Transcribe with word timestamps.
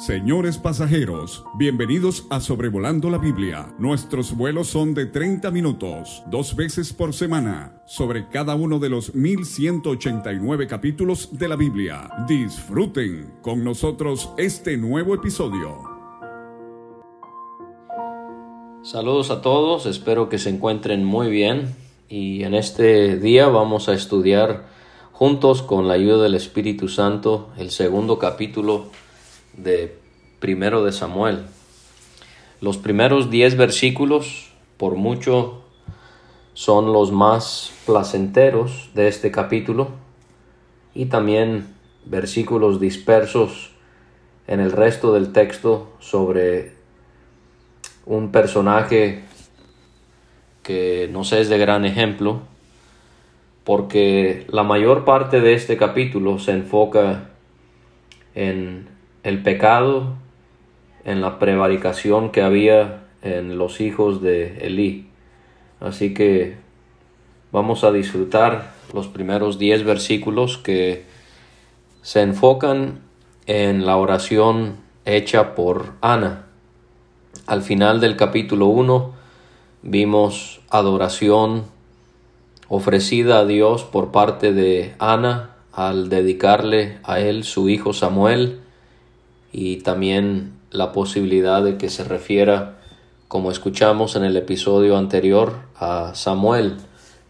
Señores 0.00 0.56
pasajeros, 0.56 1.44
bienvenidos 1.58 2.24
a 2.30 2.40
Sobrevolando 2.40 3.10
la 3.10 3.18
Biblia. 3.18 3.74
Nuestros 3.78 4.34
vuelos 4.34 4.68
son 4.68 4.94
de 4.94 5.04
30 5.04 5.50
minutos, 5.50 6.22
dos 6.30 6.56
veces 6.56 6.94
por 6.94 7.12
semana, 7.12 7.82
sobre 7.84 8.26
cada 8.30 8.54
uno 8.54 8.78
de 8.78 8.88
los 8.88 9.14
1189 9.14 10.66
capítulos 10.68 11.38
de 11.38 11.48
la 11.48 11.56
Biblia. 11.56 12.08
Disfruten 12.26 13.34
con 13.42 13.62
nosotros 13.62 14.30
este 14.38 14.78
nuevo 14.78 15.14
episodio. 15.14 15.76
Saludos 18.82 19.30
a 19.30 19.42
todos, 19.42 19.84
espero 19.84 20.30
que 20.30 20.38
se 20.38 20.48
encuentren 20.48 21.04
muy 21.04 21.28
bien 21.28 21.76
y 22.08 22.44
en 22.44 22.54
este 22.54 23.18
día 23.18 23.48
vamos 23.48 23.90
a 23.90 23.92
estudiar 23.92 24.64
juntos 25.12 25.60
con 25.60 25.88
la 25.88 25.92
ayuda 25.92 26.22
del 26.22 26.36
Espíritu 26.36 26.88
Santo 26.88 27.50
el 27.58 27.70
segundo 27.70 28.18
capítulo 28.18 28.86
de 29.56 29.96
primero 30.38 30.84
de 30.84 30.92
Samuel. 30.92 31.44
Los 32.60 32.76
primeros 32.78 33.30
diez 33.30 33.56
versículos, 33.56 34.50
por 34.76 34.96
mucho, 34.96 35.62
son 36.54 36.92
los 36.92 37.12
más 37.12 37.72
placenteros 37.86 38.90
de 38.94 39.08
este 39.08 39.30
capítulo 39.30 39.92
y 40.94 41.06
también 41.06 41.68
versículos 42.04 42.80
dispersos 42.80 43.70
en 44.46 44.60
el 44.60 44.72
resto 44.72 45.14
del 45.14 45.32
texto 45.32 45.92
sobre 46.00 46.72
un 48.04 48.32
personaje 48.32 49.24
que 50.62 51.08
nos 51.10 51.32
es 51.32 51.48
de 51.48 51.58
gran 51.58 51.84
ejemplo, 51.84 52.40
porque 53.64 54.46
la 54.48 54.62
mayor 54.64 55.04
parte 55.04 55.40
de 55.40 55.54
este 55.54 55.76
capítulo 55.76 56.38
se 56.38 56.52
enfoca 56.52 57.30
en 58.34 58.88
el 59.22 59.42
pecado, 59.42 60.14
en 61.04 61.20
la 61.20 61.38
prevaricación 61.38 62.30
que 62.30 62.42
había 62.42 63.04
en 63.22 63.58
los 63.58 63.80
hijos 63.80 64.22
de 64.22 64.66
Elí. 64.66 65.08
Así 65.80 66.14
que 66.14 66.56
vamos 67.52 67.84
a 67.84 67.92
disfrutar 67.92 68.72
los 68.92 69.08
primeros 69.08 69.58
diez 69.58 69.84
versículos 69.84 70.58
que 70.58 71.04
se 72.02 72.22
enfocan 72.22 73.00
en 73.46 73.86
la 73.86 73.96
oración 73.96 74.76
hecha 75.04 75.54
por 75.54 75.92
Ana. 76.00 76.46
Al 77.46 77.62
final 77.62 78.00
del 78.00 78.16
capítulo 78.16 78.66
1 78.66 79.12
vimos 79.82 80.60
adoración 80.70 81.64
ofrecida 82.68 83.40
a 83.40 83.46
Dios 83.46 83.84
por 83.84 84.12
parte 84.12 84.52
de 84.52 84.94
Ana 84.98 85.56
al 85.72 86.08
dedicarle 86.08 86.98
a 87.02 87.20
él 87.20 87.44
su 87.44 87.68
hijo 87.68 87.92
Samuel 87.92 88.60
y 89.52 89.78
también 89.78 90.52
la 90.70 90.92
posibilidad 90.92 91.62
de 91.62 91.76
que 91.76 91.88
se 91.88 92.04
refiera, 92.04 92.78
como 93.28 93.50
escuchamos 93.50 94.16
en 94.16 94.24
el 94.24 94.36
episodio 94.36 94.96
anterior, 94.96 95.54
a 95.76 96.14
Samuel 96.14 96.76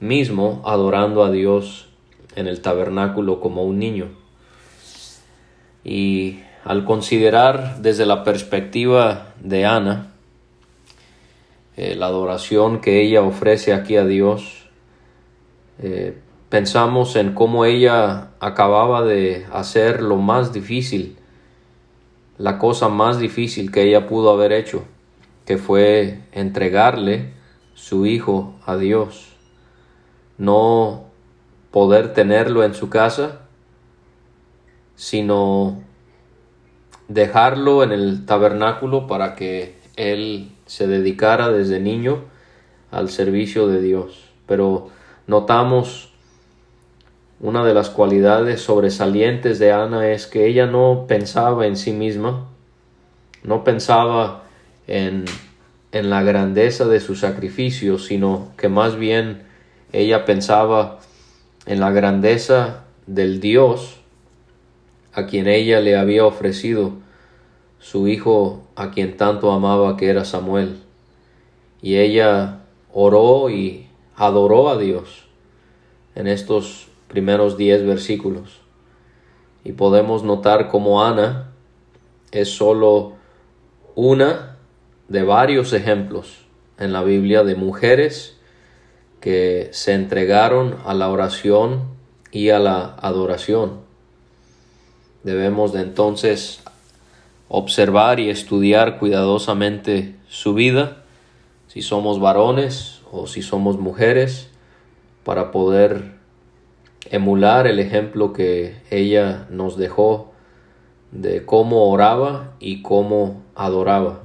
mismo 0.01 0.63
adorando 0.65 1.25
a 1.25 1.31
Dios 1.31 1.89
en 2.35 2.47
el 2.47 2.61
tabernáculo 2.61 3.41
como 3.41 3.65
un 3.65 3.79
niño. 3.79 4.09
Y 5.85 6.41
al 6.65 6.85
considerar 6.85 7.81
desde 7.81 8.07
la 8.07 8.25
perspectiva 8.25 9.35
de 9.41 9.67
Ana, 9.67 10.13
eh, 11.77 11.95
la 11.95 12.07
adoración 12.07 12.81
que 12.81 13.03
ella 13.03 13.23
ofrece 13.23 13.73
aquí 13.73 13.97
a 13.97 14.05
Dios, 14.05 14.67
eh, 15.79 16.19
pensamos 16.51 17.17
en 17.17 17.33
cómo 17.33 17.65
ella 17.65 18.33
acababa 18.41 19.03
de 19.03 19.47
hacer 19.53 20.03
lo 20.03 20.17
más 20.17 20.53
difícil 20.53 21.17
la 22.41 22.59
cosa 22.59 22.89
más 22.89 23.19
difícil 23.19 23.71
que 23.71 23.83
ella 23.83 24.07
pudo 24.07 24.31
haber 24.31 24.53
hecho, 24.53 24.85
que 25.45 25.59
fue 25.59 26.21
entregarle 26.33 27.35
su 27.75 28.07
hijo 28.07 28.55
a 28.65 28.79
Dios. 28.79 29.37
No 30.39 31.05
poder 31.71 32.15
tenerlo 32.15 32.65
en 32.65 32.73
su 32.73 32.89
casa, 32.89 33.43
sino 34.95 35.83
dejarlo 37.09 37.83
en 37.83 37.93
el 37.93 38.25
tabernáculo 38.25 39.07
para 39.07 39.35
que 39.35 39.79
él 39.97 40.51
se 40.65 40.87
dedicara 40.87 41.51
desde 41.51 41.79
niño 41.79 42.25
al 42.91 43.11
servicio 43.11 43.67
de 43.67 43.83
Dios. 43.83 44.31
Pero 44.47 44.89
notamos 45.27 46.10
una 47.41 47.65
de 47.65 47.73
las 47.73 47.89
cualidades 47.89 48.61
sobresalientes 48.61 49.59
de 49.59 49.73
Ana 49.73 50.11
es 50.11 50.27
que 50.27 50.47
ella 50.47 50.67
no 50.67 51.07
pensaba 51.09 51.67
en 51.67 51.77
sí 51.77 51.93
misma, 51.93 52.47
no 53.43 53.65
pensaba 53.65 54.45
en, 54.87 55.25
en 55.93 56.11
la 56.11 56.23
grandeza 56.23 56.87
de 56.87 57.01
su 57.01 57.15
sacrificio, 57.15 57.99
sino 57.99 58.49
que 58.59 58.69
más 58.69 58.97
bien 58.97 59.43
ella 59.93 60.27
pensaba 60.27 60.99
en 61.65 61.81
la 61.81 61.91
grandeza 61.91 62.85
del 63.07 63.41
Dios 63.41 63.97
a 65.15 65.27
quien 65.27 65.49
ella 65.49 65.81
le 65.81 65.97
había 65.97 66.27
ofrecido 66.27 66.93
su 67.79 68.07
hijo 68.07 68.63
a 68.77 68.91
quien 68.91 69.17
tanto 69.17 69.51
amaba 69.51 69.97
que 69.97 70.11
era 70.11 70.27
Samuel. 70.27 70.77
Y 71.81 71.97
ella 71.97 72.61
oró 72.93 73.49
y 73.49 73.89
adoró 74.15 74.69
a 74.69 74.77
Dios 74.77 75.25
en 76.15 76.27
estos 76.27 76.90
primeros 77.11 77.59
diez 77.59 77.85
versículos. 77.85 78.61
Y 79.65 79.73
podemos 79.73 80.23
notar 80.23 80.69
como 80.69 81.05
Ana 81.05 81.53
es 82.31 82.49
solo 82.49 83.15
una 83.95 84.57
de 85.09 85.25
varios 85.25 85.73
ejemplos 85.73 86.47
en 86.79 86.93
la 86.93 87.03
Biblia 87.03 87.43
de 87.43 87.57
mujeres 87.57 88.39
que 89.21 89.69
se 89.73 89.93
entregaron 89.93 90.77
a 90.87 90.95
la 90.95 91.11
oración 91.11 91.83
y 92.31 92.51
a 92.51 92.59
la 92.59 92.95
adoración. 92.95 93.81
Debemos 95.25 95.73
de 95.73 95.83
entonces 95.83 96.63
observar 97.49 98.21
y 98.21 98.31
estudiar 98.31 98.99
cuidadosamente 98.99 100.17
su 100.29 100.55
vida, 100.55 101.05
si 101.67 101.83
somos 101.83 102.21
varones 102.21 103.03
o 103.11 103.27
si 103.27 103.43
somos 103.43 103.79
mujeres, 103.79 104.49
para 105.25 105.51
poder 105.51 106.20
emular 107.09 107.67
el 107.67 107.79
ejemplo 107.79 108.33
que 108.33 108.77
ella 108.91 109.47
nos 109.51 109.77
dejó 109.77 110.33
de 111.13 111.45
cómo 111.45 111.91
oraba 111.91 112.55
y 112.61 112.83
cómo 112.83 113.43
adoraba. 113.55 114.21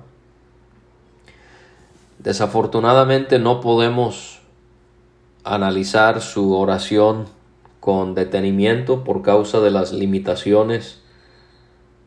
Desafortunadamente 2.20 3.40
no 3.40 3.62
podemos 3.62 4.42
analizar 5.44 6.22
su 6.22 6.56
oración 6.56 7.28
con 7.80 8.16
detenimiento 8.16 9.04
por 9.04 9.22
causa 9.22 9.60
de 9.60 9.70
las 9.70 9.94
limitaciones 9.94 11.04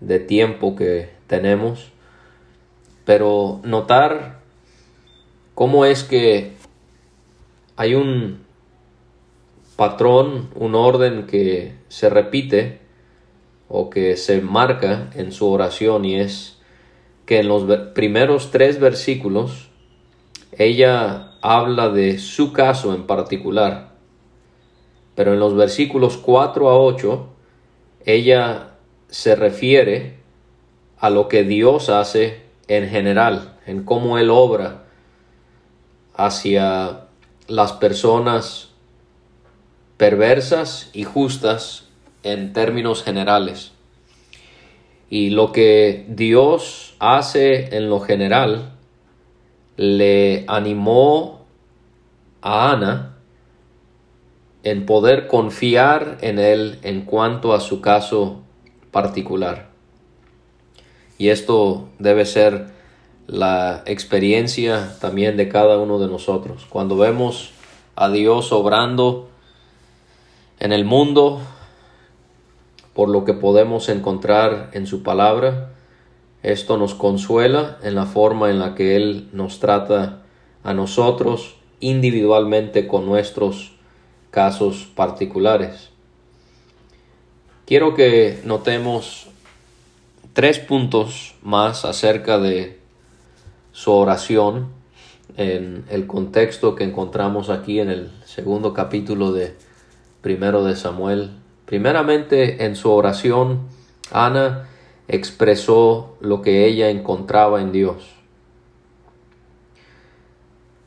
de 0.00 0.18
tiempo 0.18 0.74
que 0.74 1.10
tenemos, 1.28 1.92
pero 3.04 3.60
notar 3.62 4.40
cómo 5.54 5.84
es 5.84 6.02
que 6.02 6.56
hay 7.76 7.94
un 7.94 8.47
patrón, 9.78 10.50
un 10.56 10.74
orden 10.74 11.28
que 11.28 11.76
se 11.86 12.10
repite 12.10 12.80
o 13.68 13.90
que 13.90 14.16
se 14.16 14.40
marca 14.40 15.08
en 15.14 15.30
su 15.30 15.48
oración 15.48 16.04
y 16.04 16.16
es 16.16 16.58
que 17.26 17.38
en 17.38 17.46
los 17.46 17.62
primeros 17.94 18.50
tres 18.50 18.80
versículos 18.80 19.68
ella 20.50 21.30
habla 21.42 21.90
de 21.90 22.18
su 22.18 22.52
caso 22.52 22.92
en 22.92 23.06
particular, 23.06 23.92
pero 25.14 25.32
en 25.32 25.38
los 25.38 25.54
versículos 25.54 26.16
4 26.16 26.70
a 26.70 26.76
8 26.76 27.28
ella 28.04 28.70
se 29.06 29.36
refiere 29.36 30.18
a 30.98 31.08
lo 31.08 31.28
que 31.28 31.44
Dios 31.44 31.88
hace 31.88 32.42
en 32.66 32.88
general, 32.88 33.56
en 33.64 33.84
cómo 33.84 34.18
Él 34.18 34.30
obra 34.30 34.86
hacia 36.16 37.04
las 37.46 37.74
personas 37.74 38.67
perversas 39.98 40.88
y 40.94 41.04
justas 41.04 41.88
en 42.22 42.54
términos 42.54 43.02
generales. 43.02 43.72
Y 45.10 45.30
lo 45.30 45.52
que 45.52 46.06
Dios 46.08 46.94
hace 46.98 47.76
en 47.76 47.90
lo 47.90 48.00
general 48.00 48.72
le 49.76 50.44
animó 50.48 51.46
a 52.40 52.72
Ana 52.72 53.16
en 54.62 54.86
poder 54.86 55.26
confiar 55.26 56.18
en 56.20 56.38
Él 56.38 56.78
en 56.82 57.02
cuanto 57.02 57.52
a 57.52 57.60
su 57.60 57.80
caso 57.80 58.40
particular. 58.90 59.68
Y 61.16 61.30
esto 61.30 61.88
debe 61.98 62.24
ser 62.24 62.68
la 63.26 63.82
experiencia 63.86 64.96
también 65.00 65.36
de 65.36 65.48
cada 65.48 65.78
uno 65.78 65.98
de 65.98 66.06
nosotros. 66.06 66.66
Cuando 66.68 66.96
vemos 66.96 67.52
a 67.96 68.08
Dios 68.10 68.52
obrando 68.52 69.27
en 70.60 70.72
el 70.72 70.84
mundo, 70.84 71.40
por 72.94 73.08
lo 73.08 73.24
que 73.24 73.34
podemos 73.34 73.88
encontrar 73.88 74.70
en 74.72 74.86
su 74.86 75.02
palabra, 75.02 75.72
Esto 76.42 76.76
nos 76.76 76.94
consuela 76.94 77.78
en 77.82 77.96
la 77.96 78.06
forma 78.06 78.48
en 78.50 78.60
la 78.60 78.76
que 78.76 78.94
Él 78.94 79.28
nos 79.32 79.58
trata 79.58 80.22
a 80.62 80.72
nosotros 80.72 81.56
individualmente 81.80 82.86
con 82.86 83.06
nuestros 83.06 83.72
casos 84.30 84.88
particulares. 84.94 85.90
Quiero 87.66 87.94
que 87.94 88.40
notemos 88.44 89.26
tres 90.32 90.60
puntos 90.60 91.34
más 91.42 91.84
acerca 91.84 92.38
de 92.38 92.78
su 93.72 93.90
oración 93.92 94.68
en 95.36 95.84
el 95.90 96.06
contexto 96.06 96.76
que 96.76 96.84
encontramos 96.84 97.50
aquí 97.50 97.80
en 97.80 97.90
el 97.90 98.10
segundo 98.24 98.72
capítulo 98.74 99.32
de 99.32 99.56
primero 100.20 100.64
de 100.64 100.76
Samuel. 100.76 101.30
Primeramente 101.66 102.64
en 102.64 102.76
su 102.76 102.90
oración, 102.90 103.68
Ana 104.10 104.68
expresó 105.08 106.16
lo 106.20 106.42
que 106.42 106.66
ella 106.66 106.90
encontraba 106.90 107.60
en 107.60 107.72
Dios. 107.72 108.14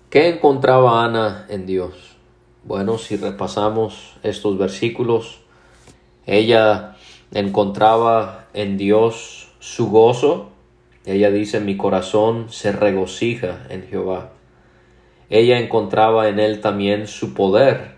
¿Qué 0.10 0.30
encontraba 0.30 1.06
Ana 1.06 1.46
en 1.50 1.66
Dios? 1.66 2.18
Bueno, 2.64 2.98
si 2.98 3.16
repasamos 3.16 4.18
estos 4.24 4.58
versículos, 4.58 5.40
ella 6.26 6.98
encontraba 7.34 8.48
en 8.54 8.78
Dios 8.78 9.50
su 9.60 9.90
gozo. 9.90 10.50
Ella 11.06 11.32
dice, 11.32 11.60
mi 11.60 11.78
corazón 11.78 12.48
se 12.50 12.72
regocija 12.72 13.66
en 13.70 13.88
Jehová. 13.88 14.32
Ella 15.30 15.60
encontraba 15.60 16.28
en 16.28 16.40
él 16.40 16.60
también 16.60 17.08
su 17.08 17.34
poder, 17.34 17.91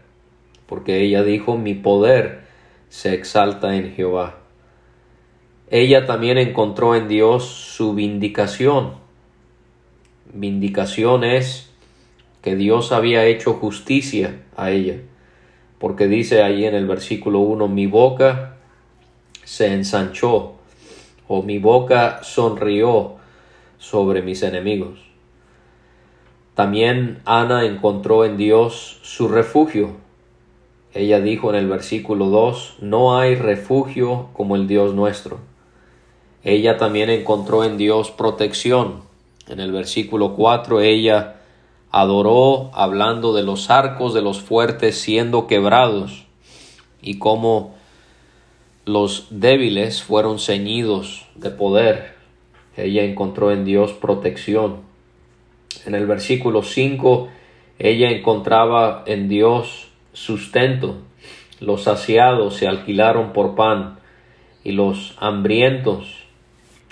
porque 0.73 1.03
ella 1.03 1.21
dijo, 1.21 1.55
mi 1.55 1.75
poder 1.75 2.45
se 2.89 3.13
exalta 3.13 3.75
en 3.75 3.93
Jehová. 3.93 4.39
Ella 5.69 6.07
también 6.07 6.39
encontró 6.39 6.95
en 6.95 7.07
Dios 7.07 7.43
su 7.43 7.93
vindicación. 7.93 8.95
Vindicación 10.33 11.25
es 11.25 11.69
que 12.41 12.55
Dios 12.55 12.91
había 12.91 13.23
hecho 13.25 13.53
justicia 13.53 14.41
a 14.57 14.71
ella, 14.71 14.95
porque 15.77 16.07
dice 16.07 16.41
ahí 16.41 16.65
en 16.65 16.73
el 16.73 16.87
versículo 16.87 17.41
1, 17.41 17.67
mi 17.67 17.85
boca 17.85 18.57
se 19.43 19.71
ensanchó 19.71 20.55
o 21.27 21.43
mi 21.43 21.59
boca 21.59 22.23
sonrió 22.23 23.17
sobre 23.77 24.23
mis 24.23 24.41
enemigos. 24.41 24.97
También 26.55 27.21
Ana 27.25 27.63
encontró 27.63 28.25
en 28.25 28.37
Dios 28.37 28.97
su 29.03 29.27
refugio. 29.27 30.01
Ella 30.93 31.19
dijo 31.19 31.49
en 31.49 31.55
el 31.55 31.67
versículo 31.67 32.27
2, 32.27 32.77
no 32.81 33.17
hay 33.17 33.35
refugio 33.35 34.29
como 34.33 34.55
el 34.55 34.67
Dios 34.67 34.93
nuestro. 34.93 35.39
Ella 36.43 36.77
también 36.77 37.09
encontró 37.09 37.63
en 37.63 37.77
Dios 37.77 38.11
protección. 38.11 39.01
En 39.47 39.59
el 39.59 39.71
versículo 39.71 40.35
4 40.35 40.81
ella 40.81 41.37
adoró 41.89 42.69
hablando 42.73 43.33
de 43.33 43.43
los 43.43 43.69
arcos 43.69 44.13
de 44.13 44.21
los 44.21 44.41
fuertes 44.41 44.99
siendo 44.99 45.47
quebrados 45.47 46.25
y 47.01 47.17
cómo 47.17 47.75
los 48.85 49.27
débiles 49.29 50.03
fueron 50.03 50.39
ceñidos 50.39 51.25
de 51.35 51.49
poder. 51.49 52.15
Ella 52.75 53.03
encontró 53.03 53.51
en 53.51 53.65
Dios 53.65 53.93
protección. 53.93 54.81
En 55.85 55.95
el 55.95 56.05
versículo 56.05 56.61
5 56.61 57.29
ella 57.79 58.09
encontraba 58.09 59.03
en 59.05 59.27
Dios 59.27 59.87
sustento. 60.13 60.97
Los 61.59 61.83
saciados 61.83 62.55
se 62.55 62.67
alquilaron 62.67 63.33
por 63.33 63.55
pan 63.55 63.99
y 64.63 64.71
los 64.71 65.15
hambrientos 65.19 66.23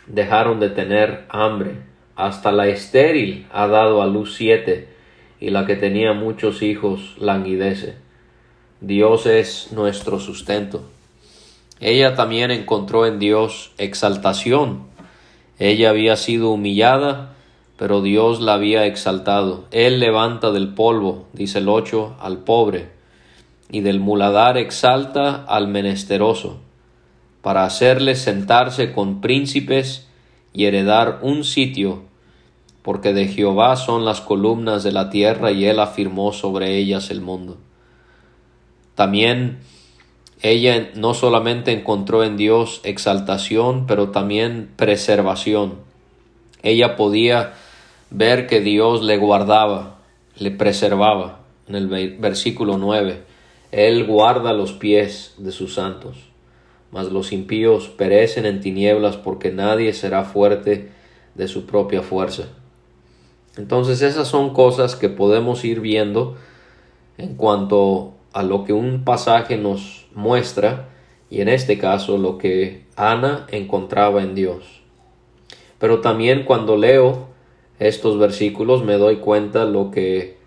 dejaron 0.07 0.59
de 0.59 0.69
tener 0.69 1.25
hambre. 1.29 1.77
Hasta 2.15 2.51
la 2.51 2.68
estéril 2.68 3.47
ha 3.51 3.68
dado 3.68 4.01
a 4.01 4.07
luz 4.07 4.35
siete, 4.35 4.89
y 5.39 5.50
la 5.50 5.65
que 5.65 5.75
tenía 5.75 6.13
muchos 6.13 6.62
hijos 6.62 7.15
languidece. 7.18 7.95
Dios 8.79 9.25
es 9.25 9.71
nuestro 9.71 10.19
sustento. 10.19 10.83
Ella 11.79 12.13
también 12.13 12.51
encontró 12.51 13.07
en 13.07 13.17
Dios 13.17 13.71
exaltación. 13.77 14.83
Ella 15.57 15.89
había 15.89 16.15
sido 16.15 16.51
humillada, 16.51 17.33
pero 17.77 18.01
Dios 18.01 18.39
la 18.39 18.53
había 18.53 18.85
exaltado. 18.85 19.65
Él 19.71 20.00
levanta 20.00 20.51
del 20.51 20.75
polvo, 20.75 21.25
dice 21.33 21.57
el 21.57 21.69
ocho, 21.69 22.15
al 22.19 22.39
pobre, 22.39 22.89
y 23.71 23.79
del 23.79 24.01
muladar 24.01 24.57
exalta 24.57 25.45
al 25.45 25.69
menesteroso 25.69 26.59
para 27.41 27.63
hacerles 27.63 28.21
sentarse 28.21 28.91
con 28.91 29.21
príncipes 29.21 30.07
y 30.53 30.65
heredar 30.65 31.19
un 31.21 31.45
sitio, 31.45 32.03
porque 32.81 33.13
de 33.13 33.27
Jehová 33.29 33.77
son 33.77 34.03
las 34.03 34.19
columnas 34.19 34.83
de 34.83 34.91
la 34.91 35.09
tierra 35.09 35.51
y 35.51 35.65
él 35.65 35.79
afirmó 35.79 36.33
sobre 36.33 36.77
ellas 36.77 37.09
el 37.12 37.21
mundo. 37.21 37.57
También 38.95 39.59
ella 40.41 40.91
no 40.95 41.13
solamente 41.13 41.71
encontró 41.71 42.25
en 42.25 42.35
Dios 42.35 42.81
exaltación, 42.83 43.85
pero 43.88 44.09
también 44.09 44.69
preservación. 44.75 45.75
Ella 46.62 46.97
podía 46.97 47.53
ver 48.09 48.47
que 48.47 48.59
Dios 48.59 49.01
le 49.01 49.17
guardaba, 49.17 50.00
le 50.38 50.51
preservaba. 50.51 51.39
En 51.67 51.75
el 51.75 52.17
versículo 52.17 52.77
9, 52.77 53.30
Él 53.71 54.06
guarda 54.06 54.53
los 54.53 54.73
pies 54.73 55.35
de 55.38 55.51
sus 55.51 55.73
santos 55.75 56.31
mas 56.91 57.12
los 57.12 57.31
impíos 57.31 57.88
perecen 57.88 58.45
en 58.45 58.59
tinieblas 58.59 59.15
porque 59.15 59.51
nadie 59.51 59.94
será 59.94 60.25
fuerte 60.25 60.91
de 61.35 61.47
su 61.47 61.65
propia 61.65 62.01
fuerza. 62.01 62.50
Entonces 63.57 64.01
esas 64.01 64.27
son 64.27 64.53
cosas 64.53 64.95
que 64.95 65.09
podemos 65.09 65.63
ir 65.63 65.79
viendo 65.79 66.35
en 67.18 67.35
cuanto 67.35 68.13
a 68.33 68.44
lo 68.44 68.65
que 68.65 68.73
un 68.73 69.03
pasaje 69.03 69.57
nos 69.57 70.07
muestra 70.13 70.89
y 71.29 71.41
en 71.41 71.47
este 71.47 71.77
caso 71.77 72.17
lo 72.17 72.38
que 72.38 72.85
Ana 72.95 73.47
encontraba 73.51 74.21
en 74.21 74.35
Dios. 74.35 74.81
Pero 75.79 76.01
también 76.01 76.44
cuando 76.44 76.75
leo 76.77 77.27
estos 77.79 78.19
versículos 78.19 78.83
me 78.83 78.94
doy 78.94 79.17
cuenta 79.17 79.65
lo 79.65 79.91
que 79.91 80.38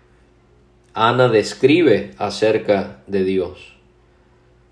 Ana 0.97 1.27
describe 1.27 2.11
acerca 2.17 3.01
de 3.05 3.25
Dios. 3.25 3.75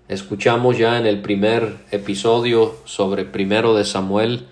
Escuchamos 0.08 0.78
ya 0.78 0.98
en 0.98 1.04
el 1.04 1.20
primer 1.20 1.76
episodio 1.90 2.76
sobre 2.86 3.26
primero 3.26 3.74
de 3.74 3.84
Samuel 3.84 4.46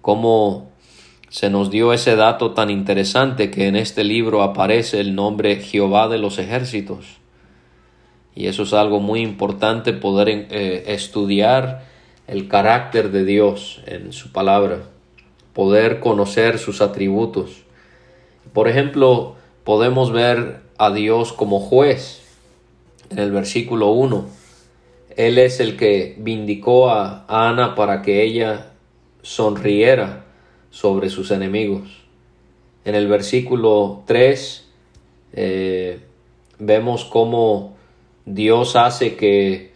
cómo 0.00 0.70
se 1.28 1.50
nos 1.50 1.70
dio 1.70 1.92
ese 1.92 2.16
dato 2.16 2.52
tan 2.52 2.70
interesante 2.70 3.50
que 3.50 3.66
en 3.66 3.76
este 3.76 4.02
libro 4.02 4.42
aparece 4.42 4.98
el 4.98 5.14
nombre 5.14 5.56
Jehová 5.56 6.08
de 6.08 6.16
los 6.16 6.38
ejércitos. 6.38 7.18
Y 8.34 8.46
eso 8.46 8.62
es 8.62 8.72
algo 8.72 8.98
muy 8.98 9.20
importante 9.20 9.92
poder 9.92 10.30
eh, 10.30 10.84
estudiar 10.86 11.84
el 12.26 12.48
carácter 12.48 13.10
de 13.10 13.26
Dios 13.26 13.82
en 13.84 14.14
su 14.14 14.32
palabra, 14.32 14.84
poder 15.52 16.00
conocer 16.00 16.58
sus 16.58 16.80
atributos. 16.80 17.64
Por 18.54 18.68
ejemplo, 18.68 19.36
podemos 19.64 20.10
ver 20.10 20.63
a 20.78 20.92
Dios 20.92 21.32
como 21.32 21.60
juez 21.60 22.22
en 23.10 23.18
el 23.18 23.30
versículo 23.30 23.90
1 23.90 24.44
él 25.16 25.38
es 25.38 25.60
el 25.60 25.76
que 25.76 26.16
vindicó 26.18 26.90
a 26.90 27.24
Ana 27.28 27.74
para 27.74 28.02
que 28.02 28.22
ella 28.22 28.72
sonriera 29.22 30.24
sobre 30.70 31.08
sus 31.08 31.30
enemigos. 31.30 32.02
En 32.84 32.94
el 32.94 33.06
versículo 33.06 34.02
3 34.06 34.68
eh, 35.34 36.00
vemos 36.58 37.04
cómo 37.04 37.76
Dios 38.26 38.74
hace 38.76 39.14
que 39.14 39.72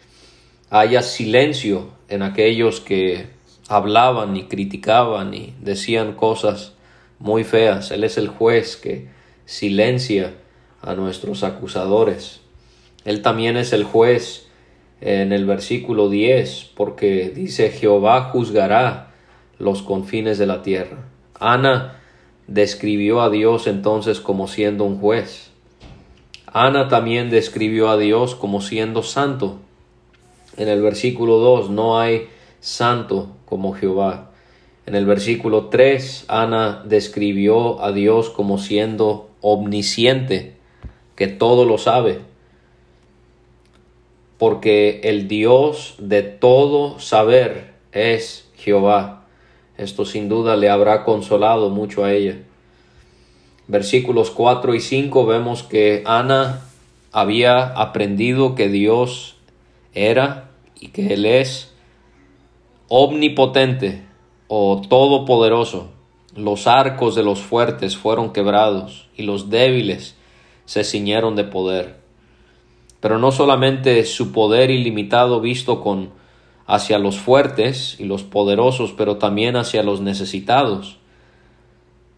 haya 0.69 1.01
silencio 1.01 1.87
en 2.09 2.21
aquellos 2.21 2.81
que 2.81 3.27
hablaban 3.69 4.35
y 4.35 4.43
criticaban 4.43 5.33
y 5.33 5.53
decían 5.61 6.13
cosas 6.13 6.73
muy 7.17 7.43
feas. 7.43 7.91
Él 7.91 8.03
es 8.03 8.17
el 8.17 8.27
juez 8.27 8.75
que 8.75 9.07
silencia 9.45 10.33
a 10.81 10.93
nuestros 10.95 11.43
acusadores. 11.43 12.41
Él 13.05 13.21
también 13.21 13.57
es 13.57 13.73
el 13.73 13.83
juez 13.83 14.47
en 15.01 15.31
el 15.31 15.45
versículo 15.45 16.09
10, 16.09 16.71
porque 16.75 17.29
dice 17.29 17.69
Jehová 17.69 18.29
juzgará 18.31 19.11
los 19.57 19.81
confines 19.81 20.37
de 20.37 20.45
la 20.45 20.61
tierra. 20.61 21.05
Ana 21.39 21.99
describió 22.47 23.21
a 23.21 23.29
Dios 23.29 23.67
entonces 23.67 24.19
como 24.19 24.47
siendo 24.47 24.83
un 24.83 24.99
juez. 24.99 25.51
Ana 26.47 26.87
también 26.87 27.29
describió 27.29 27.89
a 27.89 27.97
Dios 27.97 28.35
como 28.35 28.61
siendo 28.61 29.03
santo. 29.03 29.59
En 30.57 30.67
el 30.67 30.81
versículo 30.81 31.37
2 31.37 31.69
no 31.69 31.99
hay 31.99 32.27
santo 32.59 33.29
como 33.45 33.73
Jehová. 33.73 34.31
En 34.85 34.95
el 34.95 35.05
versículo 35.05 35.67
3 35.67 36.25
Ana 36.27 36.83
describió 36.85 37.83
a 37.83 37.91
Dios 37.91 38.29
como 38.29 38.57
siendo 38.57 39.29
omnisciente, 39.41 40.58
que 41.19 41.27
todo 41.27 41.65
lo 41.65 41.77
sabe 41.77 42.21
porque 44.39 45.01
el 45.03 45.27
Dios 45.27 45.95
de 45.99 46.23
todo 46.23 46.97
saber 46.99 47.73
es 47.91 48.49
Jehová. 48.55 49.25
Esto 49.77 50.05
sin 50.05 50.29
duda 50.29 50.55
le 50.55 50.69
habrá 50.69 51.03
consolado 51.03 51.69
mucho 51.69 52.05
a 52.05 52.13
ella. 52.13 52.37
Versículos 53.67 54.31
4 54.31 54.73
y 54.75 54.79
5 54.79 55.25
vemos 55.25 55.63
que 55.63 56.03
Ana 56.05 56.61
había 57.11 57.65
aprendido 57.65 58.55
que 58.55 58.69
Dios 58.69 59.35
era 59.93 60.51
y 60.79 60.87
que 60.87 61.13
Él 61.13 61.25
es 61.25 61.73
omnipotente 62.87 64.03
o 64.47 64.81
todopoderoso. 64.87 65.89
Los 66.33 66.65
arcos 66.65 67.13
de 67.13 67.23
los 67.23 67.41
fuertes 67.41 67.97
fueron 67.97 68.31
quebrados 68.31 69.09
y 69.17 69.23
los 69.23 69.49
débiles 69.49 70.15
se 70.69 70.83
ciñeron 70.83 71.35
de 71.35 71.45
poder. 71.45 71.95
Pero 72.99 73.17
no 73.17 73.31
solamente 73.31 74.05
su 74.05 74.31
poder 74.31 74.69
ilimitado 74.69 75.41
visto 75.41 75.81
con 75.81 76.11
hacia 76.67 76.99
los 76.99 77.17
fuertes 77.17 77.95
y 77.99 78.05
los 78.05 78.21
poderosos, 78.21 78.93
pero 78.95 79.17
también 79.17 79.55
hacia 79.55 79.81
los 79.81 79.99
necesitados. 79.99 80.97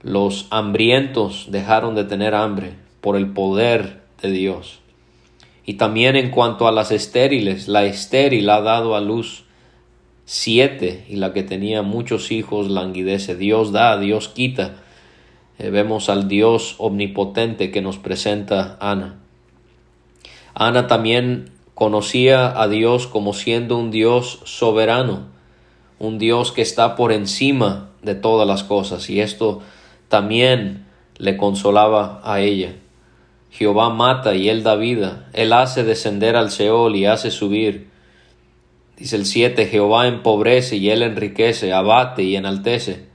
Los 0.02 0.48
hambrientos 0.50 1.46
dejaron 1.50 1.96
de 1.96 2.04
tener 2.04 2.36
hambre 2.36 2.74
por 3.00 3.16
el 3.16 3.32
poder 3.32 4.02
de 4.22 4.32
Dios. 4.32 4.80
Y 5.66 5.76
también 5.76 6.18
en 6.18 6.30
cuanto 6.30 6.68
a 6.68 6.74
las 6.74 6.92
estériles, 6.92 7.70
la 7.70 7.86
estéril 7.86 8.50
ha 8.50 8.60
dado 8.60 8.98
a 8.98 9.00
luz 9.00 9.46
siete 10.26 11.06
y 11.08 11.16
la 11.16 11.32
que 11.32 11.44
tenía 11.44 11.84
muchos 11.84 12.34
hijos 12.34 12.70
languidece. 12.70 13.38
Dios 13.38 13.72
da, 13.72 13.98
Dios 13.98 14.28
quita. 14.28 14.76
Eh, 15.62 15.70
vemos 15.70 16.10
al 16.10 16.28
Dios 16.28 16.74
omnipotente 16.80 17.70
que 17.70 17.84
nos 17.84 18.00
presenta 18.00 18.78
Ana. 18.82 19.20
Ana 20.56 20.88
también 20.88 21.52
conocía 21.76 22.60
a 22.60 22.68
Dios 22.68 23.06
como 23.06 23.34
siendo 23.34 23.78
un 23.78 23.92
Dios 23.92 24.40
soberano, 24.46 25.28
un 26.00 26.18
Dios 26.18 26.52
que 26.52 26.64
está 26.64 26.96
por 26.96 27.12
encima 27.12 27.92
de 28.02 28.16
todas 28.16 28.48
las 28.48 28.64
cosas, 28.64 29.08
y 29.12 29.22
esto 29.22 29.62
también 30.08 30.88
le 31.18 31.38
consolaba 31.38 32.22
a 32.24 32.42
ella. 32.42 32.74
Jehová 33.52 33.92
mata 33.92 34.34
y 34.34 34.50
él 34.50 34.64
da 34.64 34.74
vida, 34.76 35.30
él 35.34 35.54
hace 35.54 35.84
descender 35.84 36.38
al 36.38 36.50
Seol 36.50 36.96
y 36.96 37.06
hace 37.06 37.30
subir. 37.30 37.92
Dice 38.98 39.16
el 39.16 39.28
7, 39.28 39.68
Jehová 39.68 40.08
empobrece 40.08 40.78
y 40.78 40.90
él 40.90 41.04
enriquece, 41.04 41.72
abate 41.72 42.24
y 42.24 42.36
enaltece. 42.36 43.11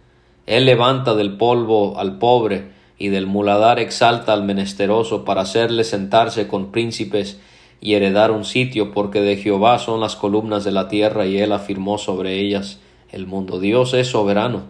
Él 0.47 0.65
levanta 0.65 1.15
del 1.15 1.37
polvo 1.37 1.99
al 1.99 2.19
pobre 2.19 2.69
y 2.99 3.09
del 3.09 3.27
muladar 3.27 3.79
exalta 3.79 4.33
al 4.33 4.45
menesteroso 4.45 5.25
para 5.25 5.43
hacerle 5.43 5.85
sentarse 5.85 6.47
con 6.47 6.71
príncipes 6.71 7.39
y 7.81 7.95
heredar 7.95 8.31
un 8.31 8.45
sitio, 8.45 8.93
porque 8.93 9.21
de 9.21 9.37
Jehová 9.37 9.79
son 9.79 10.01
las 10.01 10.17
columnas 10.17 10.65
de 10.65 10.73
la 10.73 10.89
tierra 10.89 11.27
y 11.27 11.39
él 11.39 11.53
afirmó 11.53 11.99
sobre 11.99 12.41
ellas 12.41 12.79
el 13.11 13.27
mundo. 13.27 13.61
Dios 13.61 13.93
es 13.93 14.09
soberano. 14.09 14.65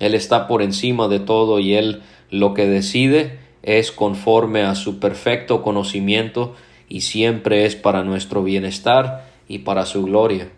Él 0.00 0.14
está 0.14 0.48
por 0.48 0.62
encima 0.62 1.08
de 1.08 1.20
todo 1.20 1.58
y 1.58 1.74
él 1.74 2.02
lo 2.30 2.54
que 2.54 2.66
decide 2.66 3.38
es 3.62 3.92
conforme 3.92 4.62
a 4.62 4.74
su 4.74 4.98
perfecto 4.98 5.62
conocimiento 5.62 6.54
y 6.88 7.02
siempre 7.02 7.66
es 7.66 7.76
para 7.76 8.02
nuestro 8.02 8.42
bienestar 8.42 9.26
y 9.46 9.58
para 9.58 9.84
su 9.84 10.04
gloria. 10.04 10.48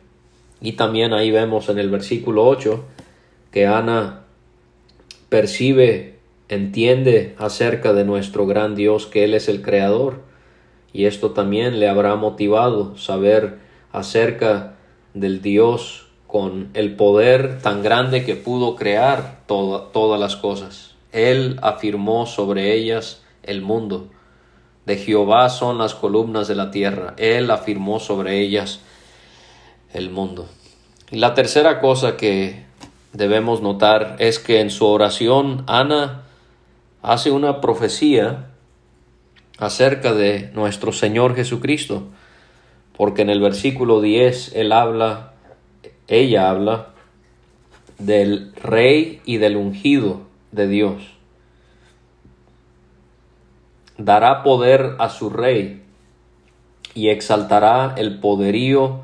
Y 0.61 0.73
también 0.73 1.13
ahí 1.13 1.33
vemos 1.33 1.69
en 1.69 1.79
el 1.79 1.91
versículo 1.91 2.47
8 2.47 2.85
que 3.53 3.67
Ana 3.67 4.25
percibe, 5.29 6.19
entiende 6.49 7.35
acerca 7.39 7.93
de 7.93 8.05
nuestro 8.05 8.47
gran 8.47 8.75
Dios 8.75 9.07
que 9.07 9.25
Él 9.25 9.35
es 9.35 9.49
el 9.49 9.63
Creador 9.63 10.21
y 10.93 11.07
esto 11.07 11.31
también 11.31 11.81
le 11.81 11.89
habrá 11.89 12.17
motivado 12.17 12.97
saber 12.99 13.59
acerca 13.93 14.75
del 15.15 15.41
Dios 15.41 16.09
con 16.27 16.71
el 16.75 16.97
poder 16.97 17.61
tan 17.61 17.83
grande 17.83 18.25
que 18.25 18.37
pudo 18.37 18.75
crear 18.77 19.41
todas 19.47 20.21
las 20.21 20.37
cosas. 20.37 20.95
Él 21.13 21.59
afirmó 21.63 22.27
sobre 22.27 22.73
ellas 22.75 23.23
el 23.43 23.61
mundo. 23.61 24.09
De 24.87 24.97
Jehová 24.97 25.51
son 25.51 25.79
las 25.79 25.95
columnas 25.95 26.49
de 26.49 26.55
la 26.55 26.71
tierra. 26.71 27.15
Él 27.19 27.51
afirmó 27.51 28.01
sobre 28.01 28.41
ellas 28.41 28.81
el 29.93 30.11
mundo. 30.11 30.49
Y 31.11 31.19
la 31.19 31.35
tercera 31.35 31.81
cosa 31.81 32.17
que 32.17 32.65
debemos 33.13 33.61
notar 33.63 34.17
es 34.19 34.39
que 34.39 34.61
en 34.61 34.71
su 34.71 34.87
oración 34.87 35.65
Ana 35.67 36.23
hace 37.03 37.31
una 37.31 37.61
profecía 37.61 38.49
acerca 39.59 40.13
de 40.15 40.51
nuestro 40.55 40.93
Señor 40.93 41.35
Jesucristo, 41.35 42.09
porque 42.97 43.23
en 43.23 43.31
el 43.31 43.41
versículo 43.41 44.01
10 44.01 44.57
él 44.57 44.73
habla, 44.73 45.35
ella 46.09 46.51
habla 46.51 46.89
del 47.99 48.53
rey 48.57 49.21
y 49.25 49.37
del 49.37 49.57
ungido 49.57 50.23
de 50.51 50.67
Dios. 50.67 51.03
Dará 53.99 54.43
poder 54.43 54.97
a 54.99 55.11
su 55.11 55.31
rey 55.31 55.83
y 56.95 57.09
exaltará 57.11 57.95
el 57.97 58.19
poderío 58.21 59.03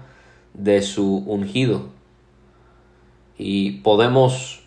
de 0.55 0.83
su 0.83 1.19
ungido. 1.19 1.98
Y 3.39 3.79
podemos 3.83 4.63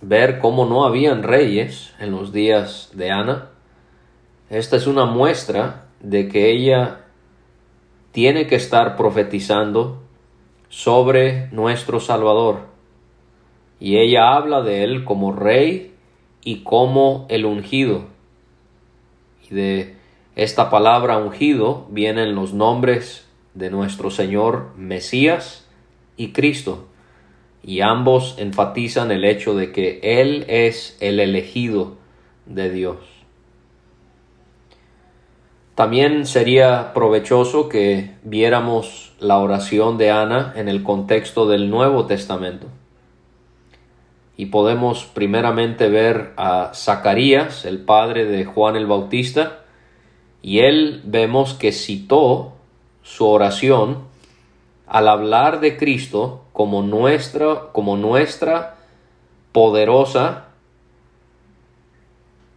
ver 0.00 0.38
cómo 0.38 0.64
no 0.64 0.84
habían 0.84 1.22
reyes 1.22 1.92
en 1.98 2.12
los 2.12 2.32
días 2.32 2.90
de 2.94 3.10
Ana, 3.10 3.50
esta 4.52 4.76
es 4.76 4.86
una 4.86 5.06
muestra 5.06 5.86
de 6.00 6.28
que 6.28 6.50
ella 6.50 7.06
tiene 8.10 8.46
que 8.46 8.56
estar 8.56 8.98
profetizando 8.98 10.02
sobre 10.68 11.48
nuestro 11.52 12.00
Salvador. 12.00 12.66
Y 13.80 13.96
ella 13.96 14.34
habla 14.34 14.60
de 14.60 14.84
él 14.84 15.04
como 15.04 15.32
rey 15.32 15.94
y 16.44 16.64
como 16.64 17.26
el 17.30 17.46
ungido. 17.46 18.04
Y 19.48 19.54
de 19.54 19.96
esta 20.36 20.68
palabra 20.68 21.16
ungido 21.16 21.86
vienen 21.88 22.34
los 22.34 22.52
nombres 22.52 23.26
de 23.54 23.70
nuestro 23.70 24.10
Señor 24.10 24.72
Mesías 24.76 25.66
y 26.18 26.32
Cristo. 26.32 26.88
Y 27.62 27.80
ambos 27.80 28.34
enfatizan 28.38 29.10
el 29.12 29.24
hecho 29.24 29.54
de 29.54 29.72
que 29.72 30.00
Él 30.02 30.44
es 30.48 30.96
el 31.00 31.20
elegido 31.20 31.96
de 32.46 32.70
Dios. 32.70 32.98
También 35.74 36.26
sería 36.26 36.92
provechoso 36.92 37.68
que 37.68 38.14
viéramos 38.24 39.14
la 39.20 39.38
oración 39.38 39.96
de 39.96 40.10
Ana 40.10 40.52
en 40.54 40.68
el 40.68 40.82
contexto 40.82 41.48
del 41.48 41.70
Nuevo 41.70 42.04
Testamento. 42.06 42.66
Y 44.36 44.46
podemos 44.46 45.04
primeramente 45.04 45.88
ver 45.88 46.32
a 46.36 46.72
Zacarías, 46.74 47.64
el 47.64 47.80
padre 47.80 48.26
de 48.26 48.44
Juan 48.44 48.76
el 48.76 48.86
Bautista, 48.86 49.60
y 50.42 50.58
él 50.58 51.00
vemos 51.04 51.54
que 51.54 51.72
citó 51.72 52.52
su 53.02 53.26
oración 53.26 54.11
al 54.92 55.08
hablar 55.08 55.60
de 55.60 55.78
Cristo 55.78 56.42
como 56.52 56.82
nuestra, 56.82 57.72
como 57.72 57.96
nuestra 57.96 58.76
poderosa 59.50 60.48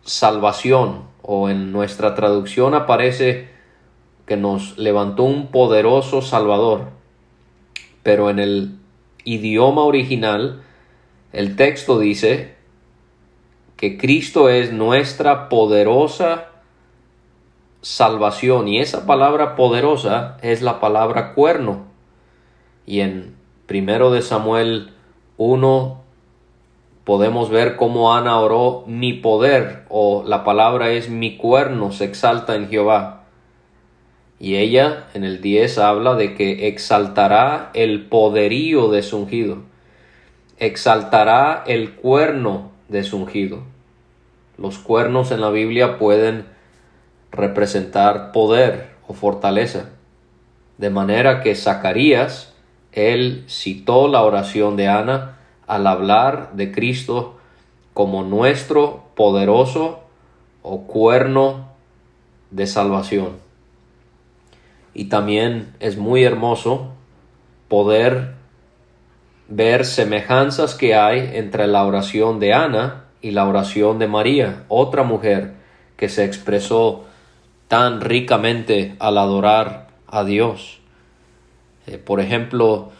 salvación 0.03 1.03
o 1.21 1.47
en 1.47 1.71
nuestra 1.71 2.13
traducción 2.13 2.73
aparece 2.73 3.47
que 4.25 4.35
nos 4.35 4.77
levantó 4.77 5.23
un 5.23 5.47
poderoso 5.47 6.21
Salvador. 6.21 6.89
Pero 8.03 8.29
en 8.29 8.39
el 8.39 8.79
idioma 9.23 9.83
original 9.83 10.61
el 11.31 11.55
texto 11.55 11.99
dice 11.99 12.55
que 13.77 13.97
Cristo 13.97 14.49
es 14.49 14.73
nuestra 14.73 15.47
poderosa 15.47 16.49
salvación 17.81 18.67
y 18.67 18.81
esa 18.81 19.05
palabra 19.05 19.55
poderosa 19.55 20.35
es 20.41 20.61
la 20.61 20.81
palabra 20.81 21.33
cuerno. 21.33 21.94
Y 22.85 22.99
en 23.01 23.35
primero 23.65 24.11
de 24.11 24.21
Samuel 24.21 24.91
1 25.37 26.01
podemos 27.03 27.49
ver 27.49 27.75
cómo 27.75 28.13
Ana 28.13 28.39
oró 28.39 28.83
mi 28.87 29.13
poder 29.13 29.83
o 29.89 30.23
la 30.25 30.43
palabra 30.43 30.91
es 30.91 31.09
mi 31.09 31.37
cuerno 31.37 31.91
se 31.91 32.05
exalta 32.05 32.55
en 32.55 32.69
Jehová. 32.69 33.23
Y 34.39 34.55
ella 34.55 35.07
en 35.13 35.23
el 35.23 35.41
10 35.41 35.77
habla 35.77 36.15
de 36.15 36.35
que 36.35 36.67
exaltará 36.67 37.71
el 37.73 38.05
poderío 38.07 38.89
de 38.89 39.01
su 39.01 39.19
ungido. 39.19 39.59
Exaltará 40.57 41.63
el 41.65 41.93
cuerno 41.93 42.71
de 42.89 43.03
su 43.03 43.17
ungido. 43.17 43.63
Los 44.57 44.77
cuernos 44.77 45.31
en 45.31 45.41
la 45.41 45.49
Biblia 45.49 45.97
pueden 45.97 46.45
representar 47.31 48.31
poder 48.31 48.89
o 49.07 49.13
fortaleza. 49.13 49.89
De 50.77 50.89
manera 50.89 51.41
que 51.41 51.55
Zacarías, 51.55 52.54
él 52.95 53.43
citó 53.47 54.07
la 54.07 54.23
oración 54.23 54.77
de 54.77 54.87
Ana 54.87 55.37
al 55.67 55.85
hablar 55.85 56.51
de 56.53 56.71
Cristo 56.71 57.37
como 57.93 58.23
nuestro 58.23 59.03
poderoso 59.15 59.99
o 60.63 60.81
cuerno 60.87 61.69
de 62.51 62.67
salvación. 62.67 63.37
Y 64.93 65.05
también 65.05 65.73
es 65.79 65.97
muy 65.97 66.23
hermoso 66.23 66.93
poder 67.67 68.35
ver 69.49 69.85
semejanzas 69.85 70.73
que 70.73 70.95
hay 70.95 71.31
entre 71.33 71.67
la 71.67 71.85
oración 71.85 72.39
de 72.39 72.53
Ana 72.53 73.05
y 73.21 73.31
la 73.31 73.45
oración 73.47 73.99
de 73.99 74.07
María, 74.07 74.63
otra 74.69 75.03
mujer 75.03 75.53
que 75.97 76.09
se 76.09 76.23
expresó 76.23 77.05
tan 77.67 78.01
ricamente 78.01 78.95
al 78.99 79.17
adorar 79.17 79.87
a 80.07 80.23
Dios. 80.23 80.79
Eh, 81.87 81.97
por 81.97 82.19
ejemplo, 82.19 82.91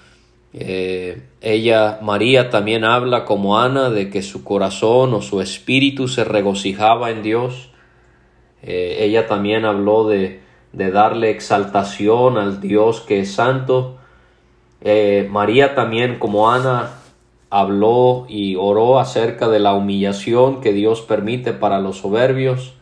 eh, 0.54 1.24
ella, 1.42 2.00
María, 2.02 2.50
también 2.50 2.84
habla 2.84 3.26
como 3.26 3.60
Ana 3.60 3.90
de 3.90 4.10
que 4.10 4.22
su 4.22 4.44
corazón 4.44 5.14
o 5.14 5.22
su 5.22 5.42
espíritu 5.42 6.08
se 6.08 6.24
regocijaba 6.24 7.12
en 7.12 7.24
Dios. 7.24 7.72
Eh, 8.62 8.98
ella 9.02 9.28
también 9.28 9.66
habló 9.66 10.08
de, 10.08 10.42
de, 10.72 10.92
darle 10.92 11.30
exaltación 11.30 12.38
al 12.38 12.62
Dios 12.62 13.02
que 13.02 13.20
es 13.20 13.34
santo. 13.34 13.98
María 15.30 15.74
también, 15.74 16.20
como 16.20 16.52
Ana, 16.52 16.92
habló 17.50 18.28
y 18.30 18.56
oró 18.56 19.00
acerca 19.00 19.50
de 19.50 19.60
la 19.60 19.74
humillación 19.74 20.62
que 20.62 20.74
Dios 20.74 21.02
permite 21.02 21.54
para 21.54 21.80
los 21.80 21.98
soberbios 21.98 22.76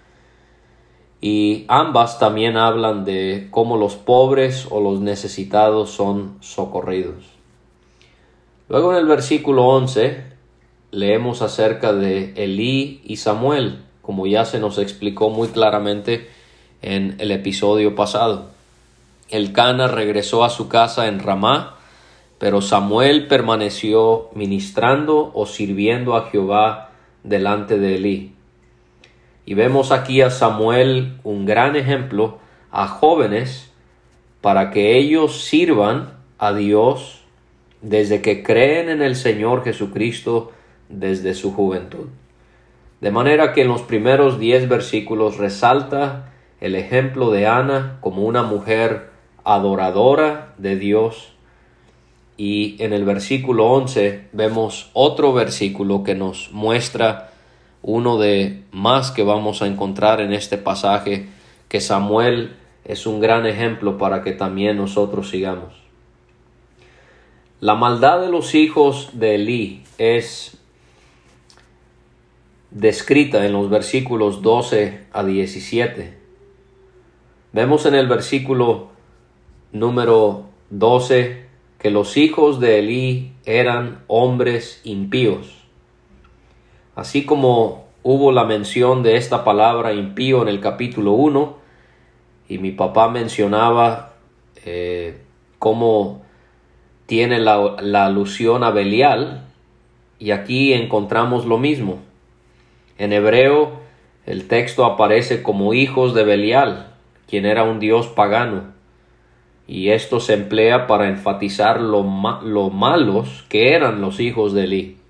y 1.25 1.63
ambas 1.69 2.19
también 2.19 2.57
hablan 2.57 3.05
de 3.05 3.47
cómo 3.49 3.77
los 3.77 3.95
pobres 3.95 4.67
o 4.69 4.81
los 4.81 4.99
necesitados 4.99 5.89
son 5.89 6.35
socorridos. 6.41 7.23
Luego 8.67 8.91
en 8.91 8.97
el 8.97 9.05
versículo 9.05 9.67
11 9.67 10.21
leemos 10.91 11.41
acerca 11.41 11.93
de 11.93 12.33
Elí 12.35 12.99
y 13.05 13.15
Samuel, 13.15 13.83
como 14.01 14.27
ya 14.27 14.43
se 14.43 14.59
nos 14.59 14.77
explicó 14.77 15.29
muy 15.29 15.47
claramente 15.47 16.29
en 16.81 17.15
el 17.19 17.31
episodio 17.31 17.95
pasado. 17.95 18.49
El 19.29 19.53
Cana 19.53 19.87
regresó 19.87 20.43
a 20.43 20.49
su 20.49 20.67
casa 20.67 21.07
en 21.07 21.19
Ramá, 21.19 21.77
pero 22.37 22.61
Samuel 22.61 23.27
permaneció 23.27 24.27
ministrando 24.35 25.31
o 25.33 25.45
sirviendo 25.45 26.17
a 26.17 26.29
Jehová 26.29 26.89
delante 27.23 27.79
de 27.79 27.95
Elí. 27.95 28.33
Y 29.45 29.55
vemos 29.55 29.91
aquí 29.91 30.21
a 30.21 30.29
Samuel 30.29 31.17
un 31.23 31.45
gran 31.45 31.75
ejemplo 31.75 32.39
a 32.71 32.87
jóvenes 32.87 33.71
para 34.41 34.71
que 34.71 34.97
ellos 34.97 35.43
sirvan 35.43 36.13
a 36.37 36.53
Dios 36.53 37.21
desde 37.81 38.21
que 38.21 38.43
creen 38.43 38.89
en 38.89 39.01
el 39.01 39.15
Señor 39.15 39.63
Jesucristo 39.63 40.51
desde 40.89 41.33
su 41.33 41.53
juventud. 41.53 42.07
De 43.01 43.11
manera 43.11 43.53
que 43.53 43.61
en 43.61 43.67
los 43.67 43.81
primeros 43.81 44.39
diez 44.39 44.69
versículos 44.69 45.37
resalta 45.37 46.31
el 46.61 46.75
ejemplo 46.75 47.31
de 47.31 47.47
Ana 47.47 47.97
como 47.99 48.23
una 48.23 48.43
mujer 48.43 49.09
adoradora 49.43 50.53
de 50.57 50.77
Dios 50.77 51.33
y 52.37 52.81
en 52.81 52.93
el 52.93 53.03
versículo 53.03 53.67
11 53.71 54.29
vemos 54.31 54.89
otro 54.93 55.33
versículo 55.33 56.03
que 56.03 56.15
nos 56.15 56.51
muestra 56.53 57.32
uno 57.83 58.17
de 58.17 58.63
más 58.71 59.11
que 59.11 59.23
vamos 59.23 59.61
a 59.61 59.67
encontrar 59.67 60.21
en 60.21 60.33
este 60.33 60.57
pasaje, 60.57 61.27
que 61.67 61.81
Samuel 61.81 62.55
es 62.85 63.05
un 63.05 63.19
gran 63.19 63.45
ejemplo 63.45 63.97
para 63.97 64.23
que 64.23 64.31
también 64.31 64.77
nosotros 64.77 65.29
sigamos. 65.29 65.73
La 67.59 67.75
maldad 67.75 68.21
de 68.21 68.29
los 68.29 68.55
hijos 68.55 69.11
de 69.13 69.35
Elí 69.35 69.83
es 69.97 70.57
descrita 72.71 73.45
en 73.45 73.53
los 73.53 73.69
versículos 73.69 74.41
12 74.41 75.05
a 75.11 75.23
17. 75.23 76.17
Vemos 77.51 77.85
en 77.85 77.95
el 77.95 78.07
versículo 78.07 78.89
número 79.71 80.45
12 80.69 81.45
que 81.79 81.91
los 81.91 82.17
hijos 82.17 82.59
de 82.59 82.79
Elí 82.79 83.33
eran 83.45 84.03
hombres 84.07 84.81
impíos 84.83 85.62
Así 86.95 87.25
como 87.25 87.85
hubo 88.03 88.31
la 88.31 88.43
mención 88.43 89.01
de 89.01 89.15
esta 89.15 89.43
palabra 89.43 89.93
impío 89.93 90.41
en 90.43 90.47
el 90.47 90.59
capítulo 90.59 91.13
1, 91.13 91.57
y 92.49 92.57
mi 92.59 92.71
papá 92.71 93.09
mencionaba 93.09 94.13
eh, 94.65 95.17
cómo 95.57 96.21
tiene 97.05 97.39
la, 97.39 97.55
alusión 98.05 98.63
a 98.63 98.69
Belial, 98.69 99.45
y 100.19 100.31
aquí 100.31 100.73
encontramos 100.73 101.45
lo 101.45 101.57
mismo. 101.57 101.99
En 102.97 103.11
hebreo 103.11 103.81
el 104.25 104.47
texto 104.47 104.85
aparece 104.85 105.41
como 105.41 105.73
hijos 105.73 106.13
de 106.13 106.23
Belial, 106.23 106.93
quien 107.27 107.45
era 107.45 107.63
un 107.63 107.79
dios 107.79 108.07
pagano, 108.07 108.71
y 109.67 109.89
esto 109.89 110.19
se 110.19 110.33
emplea 110.33 110.85
para 110.85 111.07
enfatizar 111.07 111.81
lo, 111.81 112.03
lo 112.43 112.69
malos 112.69 113.45
que 113.49 113.73
eran 113.73 114.01
los 114.01 114.19
hijos 114.19 114.53
de 114.53 114.63
Eli. 114.65 115.02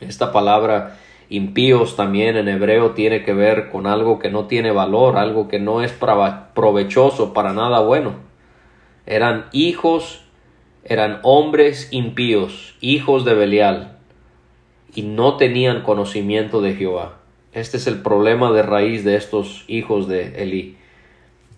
Esta 0.00 0.32
palabra 0.32 0.96
impíos 1.28 1.94
también 1.94 2.36
en 2.36 2.48
hebreo 2.48 2.90
tiene 2.90 3.22
que 3.22 3.32
ver 3.32 3.70
con 3.70 3.86
algo 3.86 4.18
que 4.18 4.30
no 4.30 4.46
tiene 4.46 4.72
valor, 4.72 5.16
algo 5.16 5.48
que 5.48 5.60
no 5.60 5.82
es 5.82 5.92
provechoso 5.92 7.32
para 7.32 7.52
nada 7.52 7.80
bueno. 7.80 8.14
Eran 9.06 9.46
hijos, 9.52 10.24
eran 10.84 11.20
hombres 11.22 11.88
impíos, 11.92 12.76
hijos 12.80 13.24
de 13.24 13.34
Belial, 13.34 13.98
y 14.94 15.02
no 15.02 15.36
tenían 15.36 15.82
conocimiento 15.82 16.60
de 16.60 16.74
Jehová. 16.74 17.18
Este 17.52 17.76
es 17.76 17.86
el 17.86 18.02
problema 18.02 18.52
de 18.52 18.62
raíz 18.62 19.04
de 19.04 19.16
estos 19.16 19.64
hijos 19.68 20.08
de 20.08 20.42
Elí. 20.42 20.76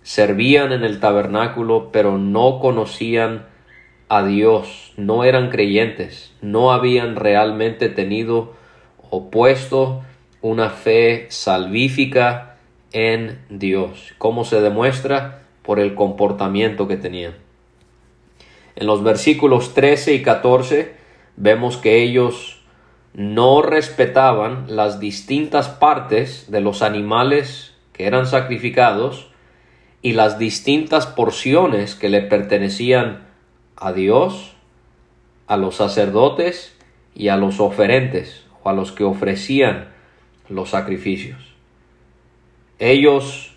Servían 0.02 0.72
en 0.72 0.84
el 0.84 1.00
tabernáculo, 1.00 1.90
pero 1.92 2.18
no 2.18 2.58
conocían 2.60 3.46
a 4.12 4.26
Dios, 4.26 4.92
no 4.98 5.24
eran 5.24 5.48
creyentes, 5.48 6.34
no 6.42 6.70
habían 6.70 7.16
realmente 7.16 7.88
tenido 7.88 8.52
opuesto 9.08 10.02
una 10.42 10.68
fe 10.68 11.28
salvífica 11.30 12.58
en 12.92 13.38
Dios. 13.48 14.12
¿Cómo 14.18 14.44
se 14.44 14.60
demuestra? 14.60 15.44
Por 15.62 15.80
el 15.80 15.94
comportamiento 15.94 16.86
que 16.86 16.98
tenían. 16.98 17.32
En 18.76 18.86
los 18.86 19.02
versículos 19.02 19.72
13 19.72 20.12
y 20.12 20.22
14 20.22 20.94
vemos 21.38 21.78
que 21.78 22.02
ellos 22.02 22.60
no 23.14 23.62
respetaban 23.62 24.66
las 24.68 25.00
distintas 25.00 25.70
partes 25.70 26.50
de 26.50 26.60
los 26.60 26.82
animales 26.82 27.72
que 27.94 28.06
eran 28.06 28.26
sacrificados 28.26 29.30
y 30.02 30.12
las 30.12 30.38
distintas 30.38 31.06
porciones 31.06 31.94
que 31.94 32.10
le 32.10 32.20
pertenecían 32.20 33.31
a 33.82 33.92
Dios, 33.92 34.52
a 35.46 35.56
los 35.56 35.76
sacerdotes 35.76 36.76
y 37.14 37.28
a 37.28 37.36
los 37.36 37.60
oferentes 37.60 38.44
o 38.62 38.70
a 38.70 38.72
los 38.72 38.92
que 38.92 39.04
ofrecían 39.04 39.88
los 40.48 40.70
sacrificios. 40.70 41.38
Ellos 42.78 43.54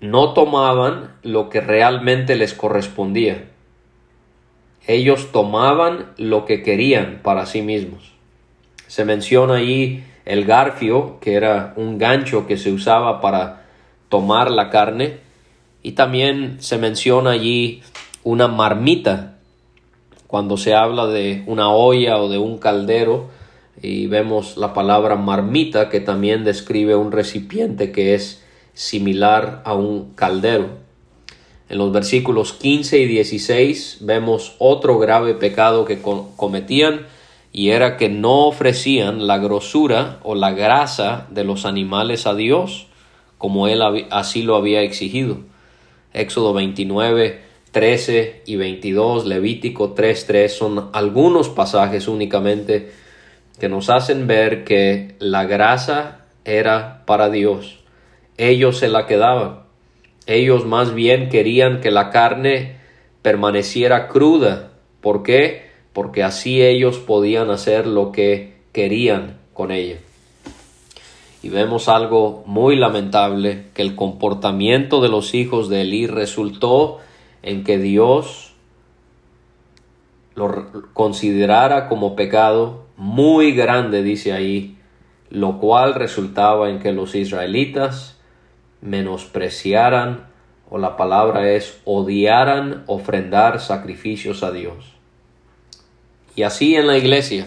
no 0.00 0.34
tomaban 0.34 1.14
lo 1.22 1.48
que 1.48 1.60
realmente 1.60 2.36
les 2.36 2.54
correspondía. 2.54 3.44
Ellos 4.86 5.32
tomaban 5.32 6.12
lo 6.16 6.44
que 6.44 6.62
querían 6.62 7.20
para 7.22 7.46
sí 7.46 7.62
mismos. 7.62 8.12
Se 8.86 9.04
menciona 9.04 9.56
ahí 9.56 10.04
el 10.24 10.44
garfio, 10.44 11.18
que 11.20 11.34
era 11.34 11.72
un 11.76 11.98
gancho 11.98 12.46
que 12.46 12.56
se 12.56 12.72
usaba 12.72 13.20
para 13.20 13.66
tomar 14.08 14.50
la 14.50 14.70
carne, 14.70 15.18
y 15.82 15.92
también 15.92 16.60
se 16.60 16.78
menciona 16.78 17.30
allí 17.30 17.82
una 18.24 18.48
marmita, 18.48 19.36
cuando 20.26 20.56
se 20.56 20.74
habla 20.74 21.06
de 21.06 21.44
una 21.46 21.70
olla 21.70 22.18
o 22.18 22.28
de 22.28 22.38
un 22.38 22.58
caldero, 22.58 23.28
y 23.80 24.06
vemos 24.06 24.56
la 24.56 24.74
palabra 24.74 25.16
marmita 25.16 25.88
que 25.90 26.00
también 26.00 26.44
describe 26.44 26.96
un 26.96 27.12
recipiente 27.12 27.92
que 27.92 28.14
es 28.14 28.42
similar 28.72 29.62
a 29.64 29.74
un 29.74 30.14
caldero. 30.14 30.68
En 31.68 31.78
los 31.78 31.92
versículos 31.92 32.52
15 32.52 32.98
y 32.98 33.06
16 33.06 33.98
vemos 34.00 34.54
otro 34.58 34.98
grave 34.98 35.34
pecado 35.34 35.84
que 35.84 36.00
cometían 36.00 37.06
y 37.52 37.70
era 37.70 37.96
que 37.96 38.08
no 38.08 38.46
ofrecían 38.46 39.26
la 39.26 39.38
grosura 39.38 40.18
o 40.22 40.34
la 40.34 40.52
grasa 40.52 41.26
de 41.30 41.44
los 41.44 41.64
animales 41.64 42.26
a 42.26 42.34
Dios 42.34 42.88
como 43.38 43.68
él 43.68 43.82
así 44.10 44.42
lo 44.42 44.56
había 44.56 44.82
exigido. 44.82 45.38
Éxodo 46.12 46.54
29 46.54 47.43
13 47.74 48.42
y 48.46 48.54
22, 48.54 49.26
Levítico 49.26 49.96
3.3 49.96 50.48
son 50.48 50.90
algunos 50.92 51.48
pasajes 51.48 52.06
únicamente 52.06 52.92
que 53.58 53.68
nos 53.68 53.90
hacen 53.90 54.28
ver 54.28 54.62
que 54.62 55.16
la 55.18 55.44
grasa 55.44 56.24
era 56.44 57.02
para 57.04 57.30
Dios. 57.30 57.80
Ellos 58.38 58.78
se 58.78 58.86
la 58.86 59.06
quedaban. 59.06 59.64
Ellos 60.26 60.64
más 60.64 60.94
bien 60.94 61.28
querían 61.28 61.80
que 61.80 61.90
la 61.90 62.10
carne 62.10 62.76
permaneciera 63.22 64.06
cruda. 64.06 64.70
¿Por 65.00 65.24
qué? 65.24 65.70
Porque 65.92 66.22
así 66.22 66.62
ellos 66.62 66.98
podían 66.98 67.50
hacer 67.50 67.88
lo 67.88 68.12
que 68.12 68.54
querían 68.70 69.38
con 69.52 69.72
ella. 69.72 69.96
Y 71.42 71.48
vemos 71.48 71.88
algo 71.88 72.44
muy 72.46 72.76
lamentable, 72.76 73.64
que 73.74 73.82
el 73.82 73.96
comportamiento 73.96 75.00
de 75.00 75.08
los 75.08 75.34
hijos 75.34 75.68
de 75.68 75.80
Elí 75.80 76.06
resultó 76.06 77.00
en 77.44 77.62
que 77.62 77.78
Dios 77.78 78.54
lo 80.34 80.88
considerara 80.94 81.88
como 81.88 82.16
pecado 82.16 82.86
muy 82.96 83.52
grande, 83.52 84.02
dice 84.02 84.32
ahí, 84.32 84.78
lo 85.28 85.58
cual 85.58 85.94
resultaba 85.94 86.70
en 86.70 86.80
que 86.80 86.92
los 86.92 87.14
israelitas 87.14 88.18
menospreciaran, 88.80 90.26
o 90.70 90.78
la 90.78 90.96
palabra 90.96 91.50
es 91.50 91.80
odiaran 91.84 92.82
ofrendar 92.86 93.60
sacrificios 93.60 94.42
a 94.42 94.50
Dios. 94.50 94.94
Y 96.34 96.42
así 96.42 96.74
en 96.74 96.86
la 96.86 96.96
iglesia 96.96 97.46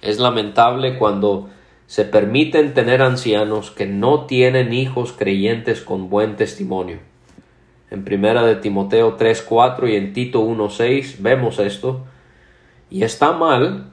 es 0.00 0.20
lamentable 0.20 0.96
cuando 0.96 1.50
se 1.88 2.04
permiten 2.04 2.72
tener 2.72 3.02
ancianos 3.02 3.72
que 3.72 3.86
no 3.86 4.26
tienen 4.26 4.72
hijos 4.72 5.12
creyentes 5.12 5.80
con 5.80 6.08
buen 6.08 6.36
testimonio. 6.36 7.00
En 7.94 8.04
primera 8.04 8.42
de 8.42 8.56
Timoteo 8.56 9.16
3:4 9.16 9.88
y 9.88 9.94
en 9.94 10.12
Tito 10.12 10.40
1:6 10.40 11.22
vemos 11.22 11.60
esto. 11.60 12.00
Y 12.90 13.04
está 13.04 13.30
mal 13.30 13.84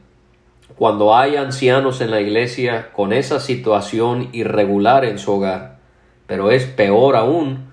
cuando 0.75 1.15
hay 1.15 1.35
ancianos 1.35 2.01
en 2.01 2.09
la 2.09 2.19
iglesia 2.19 2.93
con 2.93 3.13
esa 3.13 3.39
situación 3.39 4.29
irregular 4.31 5.05
en 5.05 5.19
su 5.19 5.33
hogar, 5.33 5.77
pero 6.25 6.49
es 6.49 6.65
peor 6.65 7.15
aún 7.15 7.69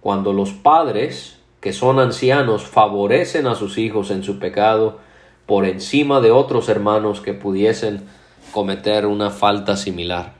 cuando 0.00 0.32
los 0.32 0.52
padres, 0.52 1.38
que 1.60 1.74
son 1.74 1.98
ancianos, 1.98 2.62
favorecen 2.62 3.46
a 3.46 3.54
sus 3.54 3.76
hijos 3.76 4.10
en 4.10 4.22
su 4.22 4.38
pecado 4.38 5.00
por 5.44 5.66
encima 5.66 6.22
de 6.22 6.30
otros 6.30 6.70
hermanos 6.70 7.20
que 7.20 7.34
pudiesen 7.34 8.04
cometer 8.52 9.04
una 9.04 9.28
falta 9.28 9.76
similar. 9.76 10.32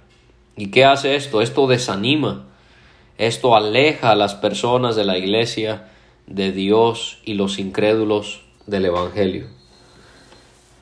¿Y 0.57 0.71
qué 0.71 0.87
hace 0.87 1.17
esto? 1.17 1.43
Esto 1.43 1.67
desanima, 1.67 2.47
esto 3.19 3.57
aleja 3.57 4.13
a 4.13 4.17
las 4.17 4.35
personas 4.35 4.95
de 4.95 5.05
la 5.05 5.19
iglesia 5.19 5.89
de 6.29 6.53
Dios 6.53 7.19
y 7.25 7.35
los 7.35 7.59
incrédulos 7.59 8.43
del 8.67 8.87
Evangelio. 8.87 9.47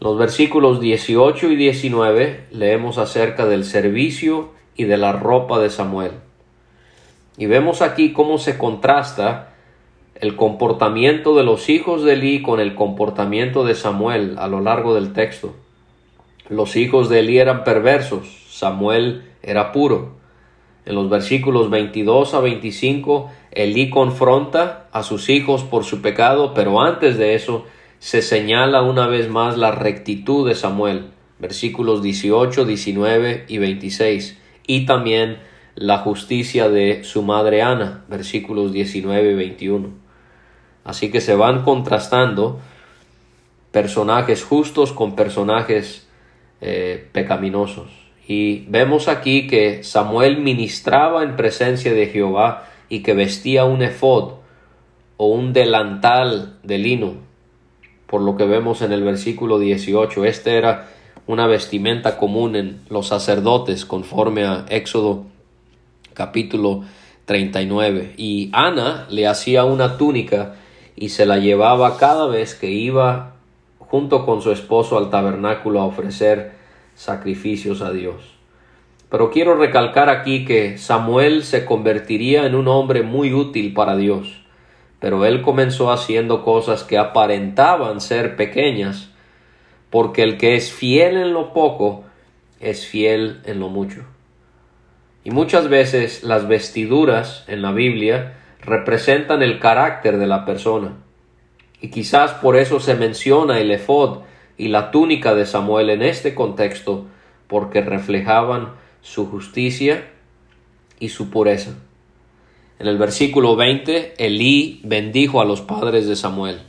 Los 0.01 0.19
versículos 0.19 0.79
18 0.79 1.51
y 1.53 1.57
19 1.57 2.49
leemos 2.51 2.99
acerca 2.99 3.47
del 3.47 3.65
servicio 3.65 4.51
y 4.77 4.85
de 4.85 4.99
la 4.99 5.13
ropa 5.13 5.59
de 5.59 5.71
Samuel. 5.71 6.13
Y 7.39 7.47
vemos 7.47 7.81
aquí 7.81 8.13
cómo 8.13 8.37
se 8.37 8.59
contrasta 8.59 9.55
el 10.15 10.37
comportamiento 10.37 11.37
de 11.37 11.45
los 11.45 11.71
hijos 11.71 12.03
de 12.03 12.15
Eli 12.15 12.43
con 12.43 12.61
el 12.61 12.75
comportamiento 12.75 13.65
de 13.65 13.75
Samuel 13.75 14.37
a 14.39 14.49
lo 14.49 14.61
largo 14.61 14.95
del 14.95 15.15
texto. 15.15 15.55
Los 16.51 16.77
hijos 16.77 17.09
de 17.09 17.21
Eli 17.21 17.39
eran 17.39 17.65
perversos, 17.65 18.27
Samuel 18.51 19.25
era 19.43 19.73
puro. 19.73 20.16
En 20.87 20.95
los 20.95 21.11
versículos 21.11 21.69
22 21.69 22.33
a 22.35 22.41
25, 22.41 23.29
Elí 23.51 23.91
confronta 23.91 24.87
a 24.93 25.03
sus 25.03 25.29
hijos 25.29 25.65
por 25.65 25.85
su 25.85 26.01
pecado, 26.01 26.55
pero 26.55 26.81
antes 26.81 27.19
de 27.19 27.35
eso, 27.35 27.67
se 27.99 28.23
señala 28.23 28.83
una 28.83 29.09
vez 29.09 29.29
más 29.29 29.59
la 29.59 29.73
rectitud 29.73 30.47
de 30.47 30.55
Samuel, 30.55 31.07
versículos 31.41 32.03
18, 32.03 32.65
19 32.65 33.47
y 33.49 33.59
26, 33.59 34.39
y 34.69 34.87
también 34.87 35.39
la 35.75 35.99
justicia 35.99 36.69
de 36.69 37.03
su 37.03 37.23
madre 37.23 37.63
Ana, 37.63 38.05
versículos 38.09 38.73
19 38.73 39.33
y 39.33 39.35
21. 39.35 39.89
Así 40.85 41.11
que 41.11 41.21
se 41.21 41.35
van 41.35 41.63
contrastando 41.65 42.61
personajes 43.73 44.45
justos 44.45 44.93
con 44.93 45.17
personajes 45.17 46.07
eh, 46.61 47.09
pecaminosos. 47.11 48.06
Y 48.29 48.65
vemos 48.69 49.09
aquí 49.09 49.47
que 49.47 49.85
Samuel 49.85 50.39
ministraba 50.39 51.23
en 51.23 51.37
presencia 51.37 51.93
de 51.93 52.07
Jehová 52.07 52.69
y 52.89 53.03
que 53.03 53.15
vestía 53.15 53.65
un 53.65 53.83
efod 53.83 54.35
o 55.17 55.27
un 55.27 55.53
delantal 55.53 56.59
de 56.63 56.79
lino, 56.79 57.15
por 58.07 58.21
lo 58.21 58.37
que 58.37 58.45
vemos 58.45 58.83
en 58.83 58.93
el 58.93 59.03
versículo 59.03 59.59
18. 59.59 60.25
Este 60.25 60.57
era 60.57 60.89
una 61.27 61.47
vestimenta 61.47 62.19
común 62.19 62.57
en 62.57 62.81
los 62.89 63.09
sacerdotes 63.09 63.85
conforme 63.85 64.45
a 64.45 64.65
Éxodo 64.69 65.25
capítulo 66.15 66.83
39. 67.27 68.15
Y 68.17 68.51
Ana 68.53 69.07
le 69.11 69.27
hacía 69.27 69.65
una 69.65 69.97
túnica 69.99 70.55
y 70.97 71.11
se 71.11 71.27
la 71.27 71.39
llevaba 71.39 71.97
cada 71.97 72.27
vez 72.27 72.55
que 72.55 72.71
iba 72.71 73.35
junto 73.79 74.25
con 74.25 74.43
su 74.43 74.51
esposo 74.51 74.99
al 74.99 75.11
tabernáculo 75.11 75.81
a 75.81 75.85
ofrecer 75.85 76.53
sacrificios 76.97 77.81
a 77.81 77.93
Dios. 77.93 78.35
Pero 79.09 79.31
quiero 79.31 79.55
recalcar 79.55 80.11
aquí 80.11 80.45
que 80.45 80.77
Samuel 80.79 81.45
se 81.45 81.65
convertiría 81.65 82.47
en 82.47 82.57
un 82.57 82.67
hombre 82.67 83.05
muy 83.05 83.33
útil 83.33 83.73
para 83.73 83.97
Dios 83.97 84.43
pero 84.99 85.25
él 85.27 85.43
comenzó 85.43 85.93
haciendo 85.93 86.43
cosas 86.43 86.83
que 86.83 86.99
aparentaban 86.99 88.01
ser 88.01 88.37
pequeñas, 88.37 89.11
porque 89.91 90.23
el 90.23 90.37
que 90.39 90.57
es 90.57 90.73
fiel 90.73 91.17
en 91.17 91.33
lo 91.33 91.53
poco 91.53 92.05
es 92.61 92.87
fiel 92.87 93.41
en 93.45 93.61
lo 93.61 93.69
mucho. 93.69 94.05
Y 95.23 95.31
muchas 95.31 95.69
veces 95.69 96.23
las 96.23 96.49
vestiduras 96.49 97.45
en 97.47 97.61
la 97.63 97.73
Biblia 97.73 98.35
representan 98.61 99.43
el 99.43 99.59
carácter 99.59 100.19
de 100.19 100.27
la 100.27 100.45
persona. 100.45 100.95
Y 101.81 101.91
quizás 101.91 102.33
por 102.33 102.57
eso 102.57 102.81
se 102.81 102.95
menciona 102.95 103.61
el 103.61 103.71
efod 103.71 104.23
y 104.59 104.69
la 104.69 104.91
túnica 104.91 105.35
de 105.35 105.47
Samuel 105.47 105.91
en 105.91 106.03
este 106.03 106.35
contexto, 106.35 107.07
porque 107.47 107.81
reflejaban 107.81 108.71
su 109.03 109.27
justicia 109.27 110.09
y 110.99 111.11
su 111.11 111.31
pureza. 111.31 111.73
En 112.79 112.89
el 112.89 112.99
versículo 112.99 113.57
20, 113.57 114.15
Elí 114.19 114.81
bendijo 114.85 115.41
a 115.41 115.45
los 115.45 115.61
padres 115.61 116.07
de 116.07 116.17
Samuel. 116.17 116.61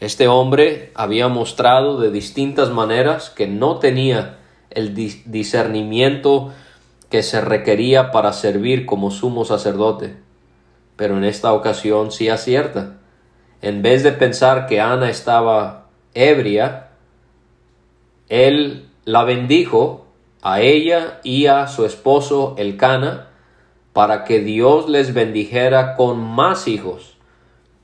Este 0.00 0.28
hombre 0.28 0.92
había 0.94 1.28
mostrado 1.28 2.00
de 2.00 2.10
distintas 2.10 2.70
maneras 2.70 3.30
que 3.30 3.46
no 3.46 3.78
tenía 3.78 4.38
el 4.70 4.94
discernimiento 4.94 6.52
que 7.10 7.22
se 7.22 7.40
requería 7.40 8.12
para 8.12 8.32
servir 8.32 8.86
como 8.86 9.10
sumo 9.10 9.44
sacerdote. 9.44 10.14
Pero 10.96 11.16
en 11.18 11.24
esta 11.24 11.52
ocasión 11.52 12.12
sí 12.12 12.28
acierta. 12.28 12.98
En 13.62 13.82
vez 13.82 14.02
de 14.02 14.12
pensar 14.12 14.66
que 14.66 14.80
Ana 14.80 15.10
estaba 15.10 15.79
él 16.14 16.86
la 19.04 19.24
bendijo 19.24 20.06
a 20.42 20.60
ella 20.60 21.20
y 21.22 21.46
a 21.46 21.66
su 21.66 21.84
esposo 21.84 22.54
Elcana 22.58 23.28
para 23.92 24.24
que 24.24 24.40
Dios 24.40 24.88
les 24.88 25.14
bendijera 25.14 25.96
con 25.96 26.20
más 26.20 26.68
hijos, 26.68 27.16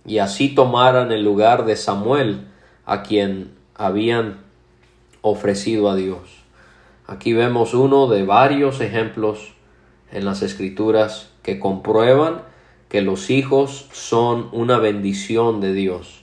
y 0.04 0.18
así 0.18 0.54
tomaran 0.54 1.10
el 1.10 1.24
lugar 1.24 1.64
de 1.64 1.76
Samuel, 1.76 2.46
a 2.84 3.02
quien 3.02 3.52
habían 3.74 4.38
ofrecido 5.20 5.90
a 5.90 5.96
Dios. 5.96 6.20
Aquí 7.08 7.32
vemos 7.32 7.74
uno 7.74 8.06
de 8.06 8.24
varios 8.24 8.80
ejemplos 8.80 9.52
en 10.12 10.24
las 10.24 10.42
escrituras 10.42 11.30
que 11.42 11.58
comprueban 11.58 12.42
que 12.88 13.02
los 13.02 13.30
hijos 13.30 13.88
son 13.92 14.48
una 14.52 14.78
bendición 14.78 15.60
de 15.60 15.72
Dios, 15.72 16.22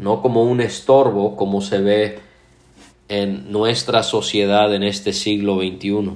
no 0.00 0.22
como 0.22 0.42
un 0.42 0.60
estorbo 0.60 1.36
como 1.36 1.60
se 1.60 1.78
ve 1.78 2.18
en 3.08 3.52
nuestra 3.52 4.02
sociedad 4.02 4.74
en 4.74 4.82
este 4.82 5.12
siglo 5.12 5.58
XXI. 5.58 6.12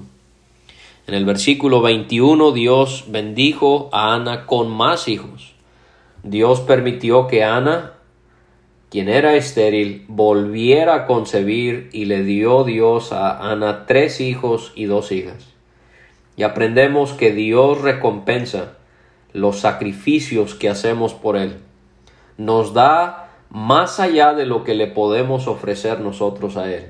En 1.07 1.15
el 1.15 1.27
versículo 1.27 1.83
21 1.83 2.53
Dios 2.53 3.05
bendijo 3.09 3.91
a 3.93 4.15
Ana 4.15 4.47
con 4.47 4.71
más 4.71 5.07
hijos. 5.07 5.53
Dios 6.23 6.61
permitió 6.61 7.27
que 7.27 7.45
Ana, 7.45 7.93
quien 8.89 9.11
era 9.11 9.35
estéril, 9.35 10.07
volviera 10.09 10.95
a 10.95 11.07
concebir 11.07 11.91
y 11.93 12.07
le 12.07 12.23
dio 12.23 12.65
Dios 12.65 13.13
a 13.13 13.51
Ana 13.51 13.85
tres 13.85 14.23
hijos 14.23 14.73
y 14.75 14.87
dos 14.87 15.13
hijas. 15.13 15.53
Y 16.39 16.43
aprendemos 16.43 17.13
que 17.13 17.33
Dios 17.33 17.83
recompensa 17.83 18.79
los 19.35 19.59
sacrificios 19.59 20.55
que 20.55 20.71
hacemos 20.71 21.13
por 21.13 21.37
Él. 21.37 21.59
Nos 22.39 22.73
da 22.73 23.24
más 23.55 24.01
allá 24.01 24.35
de 24.35 24.47
lo 24.47 24.65
que 24.65 24.75
le 24.75 24.89
podemos 24.89 25.47
ofrecer 25.47 26.01
nosotros 26.01 26.57
a 26.57 26.75
Él. 26.75 26.87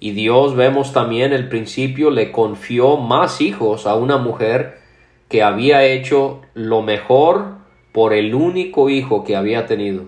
Y 0.00 0.10
Dios 0.10 0.56
vemos 0.56 0.92
también 0.92 1.32
el 1.32 1.48
principio 1.48 2.10
le 2.10 2.32
confió 2.32 2.96
más 2.96 3.40
hijos 3.40 3.86
a 3.86 3.94
una 3.94 4.18
mujer 4.18 4.78
que 5.28 5.44
había 5.44 5.84
hecho 5.84 6.40
lo 6.54 6.82
mejor 6.82 7.58
por 7.92 8.12
el 8.12 8.34
único 8.34 8.90
hijo 8.90 9.22
que 9.22 9.36
había 9.36 9.66
tenido. 9.66 10.06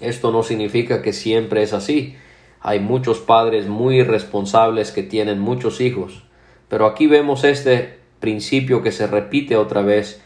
Esto 0.00 0.32
no 0.32 0.42
significa 0.42 1.02
que 1.02 1.12
siempre 1.12 1.62
es 1.62 1.74
así. 1.74 2.16
Hay 2.60 2.80
muchos 2.80 3.18
padres 3.18 3.66
muy 3.66 3.98
irresponsables 3.98 4.92
que 4.92 5.02
tienen 5.02 5.40
muchos 5.40 5.82
hijos. 5.82 6.24
Pero 6.70 6.86
aquí 6.86 7.06
vemos 7.06 7.44
este 7.44 7.98
principio 8.18 8.82
que 8.82 8.92
se 8.92 9.06
repite 9.06 9.56
otra 9.56 9.82
vez, 9.82 10.22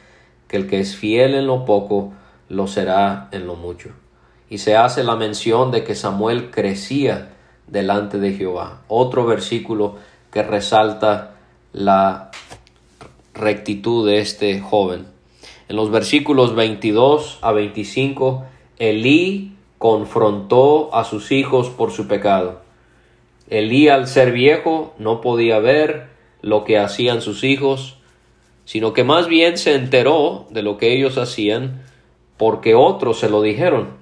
que 0.46 0.56
el 0.56 0.68
que 0.68 0.78
es 0.78 0.94
fiel 0.94 1.34
en 1.34 1.48
lo 1.48 1.64
poco, 1.64 2.12
lo 2.48 2.68
será 2.68 3.28
en 3.32 3.48
lo 3.48 3.56
mucho. 3.56 3.90
Y 4.50 4.58
se 4.58 4.76
hace 4.76 5.04
la 5.04 5.16
mención 5.16 5.70
de 5.70 5.84
que 5.84 5.94
Samuel 5.94 6.50
crecía 6.50 7.30
delante 7.66 8.18
de 8.18 8.32
Jehová. 8.32 8.82
Otro 8.88 9.26
versículo 9.26 9.96
que 10.30 10.42
resalta 10.42 11.36
la 11.72 12.30
rectitud 13.34 14.06
de 14.06 14.20
este 14.20 14.60
joven. 14.60 15.06
En 15.68 15.76
los 15.76 15.90
versículos 15.90 16.54
22 16.54 17.38
a 17.42 17.52
25, 17.52 18.44
Elí 18.78 19.52
confrontó 19.76 20.94
a 20.94 21.04
sus 21.04 21.30
hijos 21.30 21.68
por 21.68 21.92
su 21.92 22.08
pecado. 22.08 22.60
Elí 23.48 23.88
al 23.88 24.08
ser 24.08 24.32
viejo 24.32 24.94
no 24.98 25.20
podía 25.20 25.58
ver 25.58 26.08
lo 26.42 26.64
que 26.64 26.78
hacían 26.78 27.22
sus 27.22 27.44
hijos, 27.44 27.98
sino 28.64 28.92
que 28.92 29.04
más 29.04 29.28
bien 29.28 29.56
se 29.56 29.74
enteró 29.74 30.46
de 30.50 30.62
lo 30.62 30.76
que 30.78 30.92
ellos 30.92 31.16
hacían 31.16 31.82
porque 32.36 32.74
otros 32.74 33.18
se 33.18 33.28
lo 33.28 33.42
dijeron. 33.42 33.97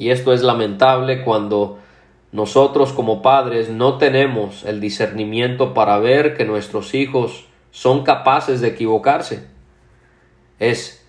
Y 0.00 0.08
esto 0.08 0.32
es 0.32 0.42
lamentable 0.42 1.24
cuando 1.24 1.76
nosotros 2.32 2.94
como 2.94 3.20
padres 3.20 3.68
no 3.68 3.98
tenemos 3.98 4.64
el 4.64 4.80
discernimiento 4.80 5.74
para 5.74 5.98
ver 5.98 6.38
que 6.38 6.46
nuestros 6.46 6.94
hijos 6.94 7.44
son 7.70 8.02
capaces 8.02 8.62
de 8.62 8.68
equivocarse. 8.68 9.46
Es 10.58 11.06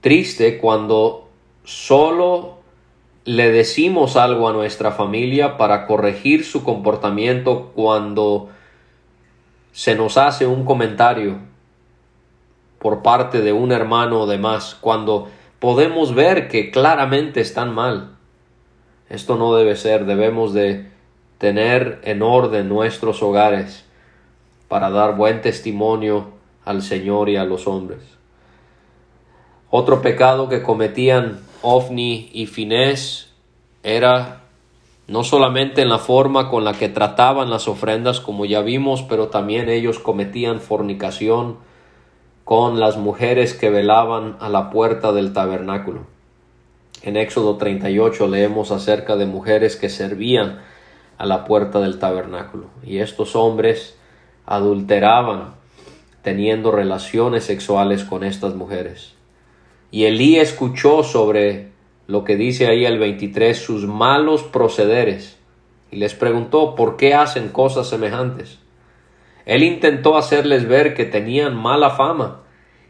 triste 0.00 0.58
cuando 0.58 1.28
solo 1.64 2.58
le 3.24 3.50
decimos 3.50 4.14
algo 4.14 4.48
a 4.48 4.52
nuestra 4.52 4.92
familia 4.92 5.56
para 5.56 5.88
corregir 5.88 6.44
su 6.44 6.62
comportamiento 6.62 7.72
cuando 7.74 8.48
se 9.72 9.96
nos 9.96 10.16
hace 10.16 10.46
un 10.46 10.64
comentario 10.64 11.38
por 12.78 13.02
parte 13.02 13.40
de 13.40 13.52
un 13.52 13.72
hermano 13.72 14.20
o 14.20 14.26
demás, 14.28 14.78
cuando 14.80 15.28
podemos 15.58 16.14
ver 16.14 16.46
que 16.46 16.70
claramente 16.70 17.40
están 17.40 17.74
mal. 17.74 18.19
Esto 19.10 19.36
no 19.36 19.54
debe 19.54 19.76
ser, 19.76 20.06
debemos 20.06 20.54
de 20.54 20.88
tener 21.38 22.00
en 22.04 22.22
orden 22.22 22.68
nuestros 22.68 23.22
hogares 23.22 23.84
para 24.68 24.88
dar 24.88 25.16
buen 25.16 25.40
testimonio 25.40 26.28
al 26.64 26.80
Señor 26.80 27.28
y 27.28 27.36
a 27.36 27.44
los 27.44 27.66
hombres. 27.66 28.00
Otro 29.68 30.00
pecado 30.00 30.48
que 30.48 30.62
cometían 30.62 31.40
Ofni 31.62 32.30
y 32.32 32.46
Finés 32.46 33.32
era 33.82 34.42
no 35.08 35.24
solamente 35.24 35.82
en 35.82 35.88
la 35.88 35.98
forma 35.98 36.48
con 36.48 36.64
la 36.64 36.74
que 36.74 36.88
trataban 36.88 37.50
las 37.50 37.66
ofrendas, 37.66 38.20
como 38.20 38.44
ya 38.44 38.60
vimos, 38.60 39.02
pero 39.02 39.26
también 39.26 39.68
ellos 39.68 39.98
cometían 39.98 40.60
fornicación 40.60 41.56
con 42.44 42.78
las 42.78 42.96
mujeres 42.96 43.54
que 43.54 43.70
velaban 43.70 44.36
a 44.38 44.48
la 44.48 44.70
puerta 44.70 45.12
del 45.12 45.32
tabernáculo. 45.32 46.19
En 47.02 47.16
Éxodo 47.16 47.56
38 47.56 48.28
leemos 48.28 48.70
acerca 48.70 49.16
de 49.16 49.24
mujeres 49.24 49.76
que 49.76 49.88
servían 49.88 50.60
a 51.16 51.24
la 51.24 51.44
puerta 51.46 51.80
del 51.80 51.98
tabernáculo. 51.98 52.66
Y 52.84 52.98
estos 52.98 53.36
hombres 53.36 53.96
adulteraban 54.44 55.54
teniendo 56.22 56.70
relaciones 56.70 57.44
sexuales 57.44 58.04
con 58.04 58.22
estas 58.22 58.54
mujeres. 58.54 59.14
Y 59.90 60.04
Elí 60.04 60.38
escuchó 60.38 61.02
sobre 61.02 61.70
lo 62.06 62.24
que 62.24 62.36
dice 62.36 62.66
ahí 62.66 62.84
el 62.84 62.98
23, 62.98 63.56
sus 63.56 63.86
malos 63.86 64.42
procederes, 64.42 65.38
y 65.90 65.96
les 65.96 66.14
preguntó 66.14 66.74
por 66.74 66.96
qué 66.96 67.14
hacen 67.14 67.48
cosas 67.48 67.88
semejantes. 67.88 68.58
Él 69.46 69.62
intentó 69.62 70.16
hacerles 70.18 70.68
ver 70.68 70.94
que 70.94 71.04
tenían 71.04 71.56
mala 71.56 71.90
fama 71.90 72.42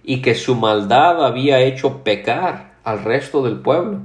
y 0.03 0.21
que 0.21 0.35
su 0.35 0.57
maldad 0.57 1.25
había 1.25 1.61
hecho 1.61 2.03
pecar 2.03 2.70
al 2.85 3.05
resto 3.05 3.43
del 3.43 3.61
pueblo. 3.61 4.01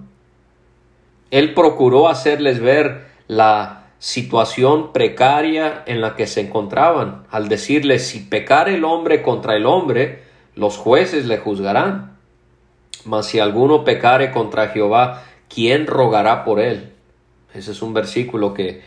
Él 1.31 1.53
procuró 1.53 2.07
hacerles 2.07 2.59
ver 2.59 3.07
la 3.27 3.85
situación 3.99 4.93
precaria 4.93 5.83
en 5.85 6.01
la 6.01 6.15
que 6.15 6.27
se 6.27 6.41
encontraban, 6.41 7.25
al 7.31 7.47
decirles 7.47 8.07
si 8.07 8.19
pecar 8.19 8.69
el 8.69 8.83
hombre 8.83 9.21
contra 9.21 9.55
el 9.55 9.65
hombre, 9.65 10.23
los 10.55 10.77
jueces 10.77 11.25
le 11.25 11.37
juzgarán. 11.37 12.17
Mas 13.03 13.27
si 13.27 13.39
alguno 13.39 13.83
pecare 13.83 14.31
contra 14.31 14.69
Jehová, 14.69 15.23
¿quién 15.47 15.87
rogará 15.87 16.43
por 16.43 16.59
él? 16.59 16.93
Ese 17.53 17.71
es 17.71 17.81
un 17.81 17.93
versículo 17.93 18.53
que 18.53 18.81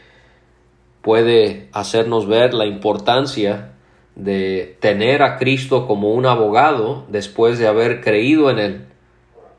puede 1.02 1.68
hacernos 1.72 2.26
ver 2.26 2.54
la 2.54 2.66
importancia 2.66 3.72
de 4.14 4.76
tener 4.80 5.22
a 5.22 5.38
Cristo 5.38 5.86
como 5.86 6.12
un 6.12 6.26
abogado 6.26 7.06
después 7.08 7.58
de 7.58 7.68
haber 7.68 8.00
creído 8.00 8.50
en 8.50 8.58
él. 8.58 8.87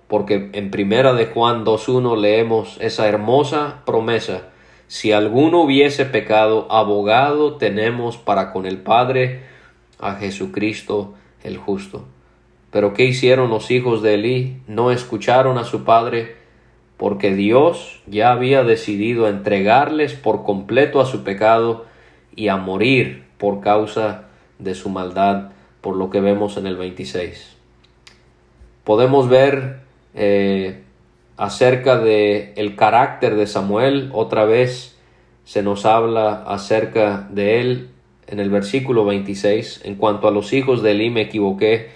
Porque 0.10 0.50
en 0.52 0.72
primera 0.72 1.13
de 1.13 1.28
Juan 1.28 1.63
2.1 1.63 2.17
leemos 2.19 2.78
esa 2.82 3.08
hermosa 3.08 3.84
promesa 3.86 4.50
si 4.89 5.12
alguno 5.12 5.62
hubiese 5.62 6.04
pecado, 6.06 6.65
abogado 6.72 7.58
tenemos 7.58 8.17
para 8.17 8.52
con 8.52 8.65
el 8.65 8.80
Padre 8.80 9.43
a 10.00 10.15
Jesucristo 10.15 11.13
el 11.43 11.58
justo. 11.58 12.06
Pero 12.72 12.95
¿qué 12.95 13.06
hicieron 13.06 13.52
los 13.52 13.69
hijos 13.69 14.02
de 14.02 14.15
Elí? 14.15 14.63
No 14.65 14.89
escucharon 14.89 15.60
a 15.60 15.63
su 15.63 15.84
padre 15.84 16.38
porque 16.98 17.36
Dios 17.36 18.02
ya 18.08 18.32
había 18.32 18.63
decidido 18.63 19.28
entregarles 19.28 20.15
por 20.15 20.43
completo 20.43 21.02
a 21.02 21.06
su 21.06 21.24
pecado 21.24 21.86
y 22.36 22.48
a 22.48 22.58
morir 22.58 23.26
por 23.38 23.62
causa 23.62 24.24
de 24.58 24.74
su 24.74 24.89
maldad, 24.89 25.52
por 25.82 25.98
lo 25.98 26.10
que 26.10 26.19
vemos 26.19 26.58
en 26.58 26.65
el 26.65 26.78
26. 26.78 27.58
Podemos 28.84 29.30
ver 29.30 29.82
eh, 30.13 30.82
acerca 31.38 31.98
de 31.98 32.54
el 32.56 32.76
carácter 32.76 33.36
de 33.36 33.48
Samuel, 33.48 34.10
otra 34.13 34.45
vez 34.45 34.98
se 35.45 35.63
nos 35.63 35.86
habla 35.86 36.43
acerca 36.45 37.28
de 37.32 37.62
él 37.62 37.89
en 38.28 38.39
el 38.39 38.50
versículo 38.50 39.06
26. 39.06 39.82
En 39.84 39.95
cuanto 39.95 40.28
a 40.28 40.32
los 40.32 40.54
hijos 40.54 40.84
de 40.84 40.91
Eli 40.91 41.10
me 41.10 41.22
equivoqué, 41.22 41.89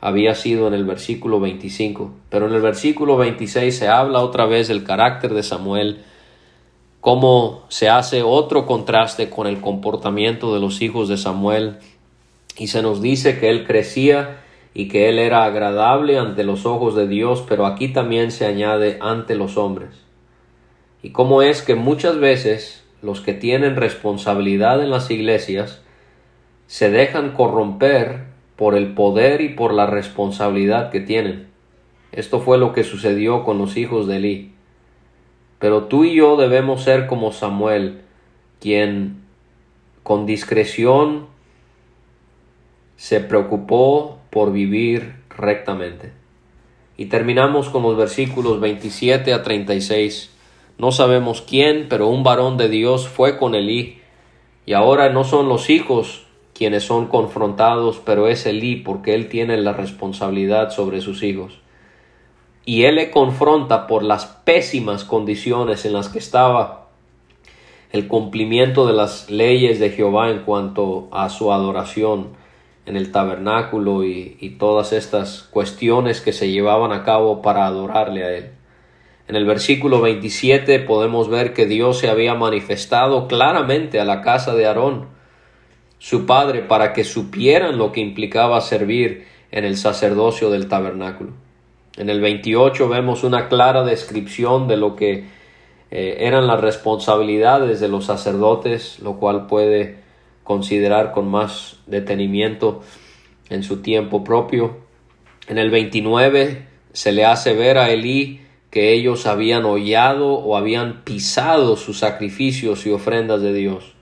había 0.00 0.34
sido 0.34 0.68
en 0.68 0.74
el 0.74 0.84
versículo 0.84 1.40
25. 1.40 2.10
Pero 2.28 2.46
en 2.46 2.54
el 2.54 2.60
versículo 2.60 3.16
26 3.16 3.76
se 3.76 3.88
habla 3.88 4.20
otra 4.20 4.46
vez 4.46 4.68
del 4.68 4.84
carácter 4.84 5.34
de 5.34 5.42
Samuel, 5.42 6.04
cómo 7.00 7.64
se 7.68 7.88
hace 7.88 8.22
otro 8.22 8.66
contraste 8.66 9.30
con 9.30 9.46
el 9.46 9.60
comportamiento 9.60 10.52
de 10.52 10.60
los 10.60 10.82
hijos 10.82 11.08
de 11.08 11.16
Samuel 11.16 11.78
y 12.58 12.68
se 12.68 12.82
nos 12.82 13.00
dice 13.00 13.38
que 13.38 13.50
él 13.50 13.66
crecía 13.66 14.40
y 14.78 14.86
que 14.86 15.08
él 15.08 15.18
era 15.18 15.44
agradable 15.44 16.20
ante 16.20 16.44
los 16.44 16.64
ojos 16.64 16.94
de 16.94 17.08
Dios, 17.08 17.44
pero 17.48 17.66
aquí 17.66 17.88
también 17.88 18.30
se 18.30 18.46
añade 18.46 18.96
ante 19.00 19.34
los 19.34 19.56
hombres. 19.56 20.04
Y 21.02 21.10
cómo 21.10 21.42
es 21.42 21.62
que 21.62 21.74
muchas 21.74 22.20
veces 22.20 22.84
los 23.02 23.20
que 23.20 23.34
tienen 23.34 23.74
responsabilidad 23.74 24.80
en 24.80 24.90
las 24.90 25.10
iglesias 25.10 25.82
se 26.68 26.92
dejan 26.92 27.32
corromper 27.32 28.26
por 28.54 28.76
el 28.76 28.94
poder 28.94 29.40
y 29.40 29.48
por 29.48 29.74
la 29.74 29.86
responsabilidad 29.86 30.92
que 30.92 31.00
tienen. 31.00 31.48
Esto 32.12 32.38
fue 32.38 32.56
lo 32.56 32.72
que 32.72 32.84
sucedió 32.84 33.42
con 33.42 33.58
los 33.58 33.76
hijos 33.76 34.06
de 34.06 34.18
Eli. 34.18 34.52
Pero 35.58 35.86
tú 35.86 36.04
y 36.04 36.14
yo 36.14 36.36
debemos 36.36 36.84
ser 36.84 37.08
como 37.08 37.32
Samuel, 37.32 38.02
quien 38.60 39.24
con 40.04 40.24
discreción 40.24 41.26
se 42.98 43.20
preocupó 43.20 44.18
por 44.28 44.52
vivir 44.52 45.14
rectamente. 45.30 46.12
Y 46.96 47.06
terminamos 47.06 47.68
con 47.68 47.84
los 47.84 47.96
versículos 47.96 48.58
27 48.60 49.32
a 49.32 49.44
36. 49.44 50.34
No 50.78 50.90
sabemos 50.90 51.40
quién, 51.40 51.86
pero 51.88 52.08
un 52.08 52.24
varón 52.24 52.56
de 52.56 52.68
Dios 52.68 53.06
fue 53.06 53.38
con 53.38 53.54
Elí. 53.54 54.00
Y 54.66 54.72
ahora 54.72 55.10
no 55.10 55.22
son 55.22 55.48
los 55.48 55.70
hijos 55.70 56.26
quienes 56.54 56.82
son 56.82 57.06
confrontados, 57.06 58.02
pero 58.04 58.26
es 58.26 58.44
Elí 58.46 58.74
porque 58.74 59.14
él 59.14 59.28
tiene 59.28 59.56
la 59.58 59.74
responsabilidad 59.74 60.70
sobre 60.70 61.00
sus 61.00 61.22
hijos. 61.22 61.60
Y 62.64 62.82
él 62.82 62.96
le 62.96 63.12
confronta 63.12 63.86
por 63.86 64.02
las 64.02 64.26
pésimas 64.26 65.04
condiciones 65.04 65.84
en 65.84 65.92
las 65.92 66.08
que 66.08 66.18
estaba 66.18 66.88
el 67.92 68.08
cumplimiento 68.08 68.88
de 68.88 68.94
las 68.94 69.30
leyes 69.30 69.78
de 69.78 69.90
Jehová 69.90 70.30
en 70.30 70.40
cuanto 70.40 71.06
a 71.12 71.28
su 71.28 71.52
adoración 71.52 72.47
en 72.88 72.96
el 72.96 73.12
tabernáculo 73.12 74.02
y, 74.02 74.56
todas 74.58 74.94
estas 74.94 75.42
cuestiones 75.50 76.22
que 76.22 76.32
se 76.32 76.50
llevaban 76.50 76.90
a 76.90 77.04
cabo 77.04 77.42
para 77.42 77.66
adorarle 77.66 78.24
a 78.24 78.32
él. 78.32 78.50
En 79.28 79.36
el 79.36 79.44
versículo 79.44 80.00
27 80.00 80.78
podemos 80.80 81.28
ver 81.28 81.52
que 81.52 81.66
Dios 81.66 81.98
se 81.98 82.08
había 82.08 82.34
manifestado 82.34 83.28
claramente 83.28 84.00
a 84.00 84.06
la 84.06 84.22
casa 84.22 84.54
de 84.54 84.66
Aarón, 84.66 85.06
su 85.98 86.24
padre, 86.24 86.62
para 86.62 86.94
que 86.94 87.04
supieran 87.04 87.76
lo 87.76 87.92
que 87.92 88.00
implicaba 88.00 88.58
servir 88.62 89.26
en 89.50 89.66
el 89.66 89.76
sacerdocio 89.76 90.48
del 90.48 90.68
tabernáculo. 90.68 91.32
En 91.98 92.08
el 92.08 92.22
28 92.22 92.88
vemos 92.88 93.22
una 93.22 93.48
clara 93.48 93.84
descripción 93.84 94.66
de 94.66 94.78
lo 94.78 94.96
que 94.96 95.26
eh, 95.90 96.16
eran 96.20 96.46
las 96.46 96.62
responsabilidades 96.62 97.80
de 97.80 97.88
los 97.88 98.06
sacerdotes, 98.06 98.98
lo 99.00 99.16
cual 99.16 99.46
puede 99.46 100.07
considerar 100.48 101.12
con 101.12 101.28
más 101.30 101.76
detenimiento 101.86 102.80
en 103.50 103.62
su 103.62 103.82
tiempo 103.82 104.24
propio. 104.24 104.78
En 105.46 105.58
el 105.58 105.68
29 105.68 106.66
se 106.94 107.12
le 107.12 107.26
hace 107.26 107.52
ver 107.52 107.76
a 107.76 107.90
Elí 107.90 108.40
que 108.70 108.94
ellos 108.94 109.26
habían 109.26 109.66
hollado 109.66 110.32
o 110.32 110.56
habían 110.56 111.04
pisado 111.04 111.76
sus 111.76 111.98
sacrificios 111.98 112.86
y 112.86 112.90
ofrendas 112.90 113.42
de 113.42 113.52
Dios. 113.52 113.92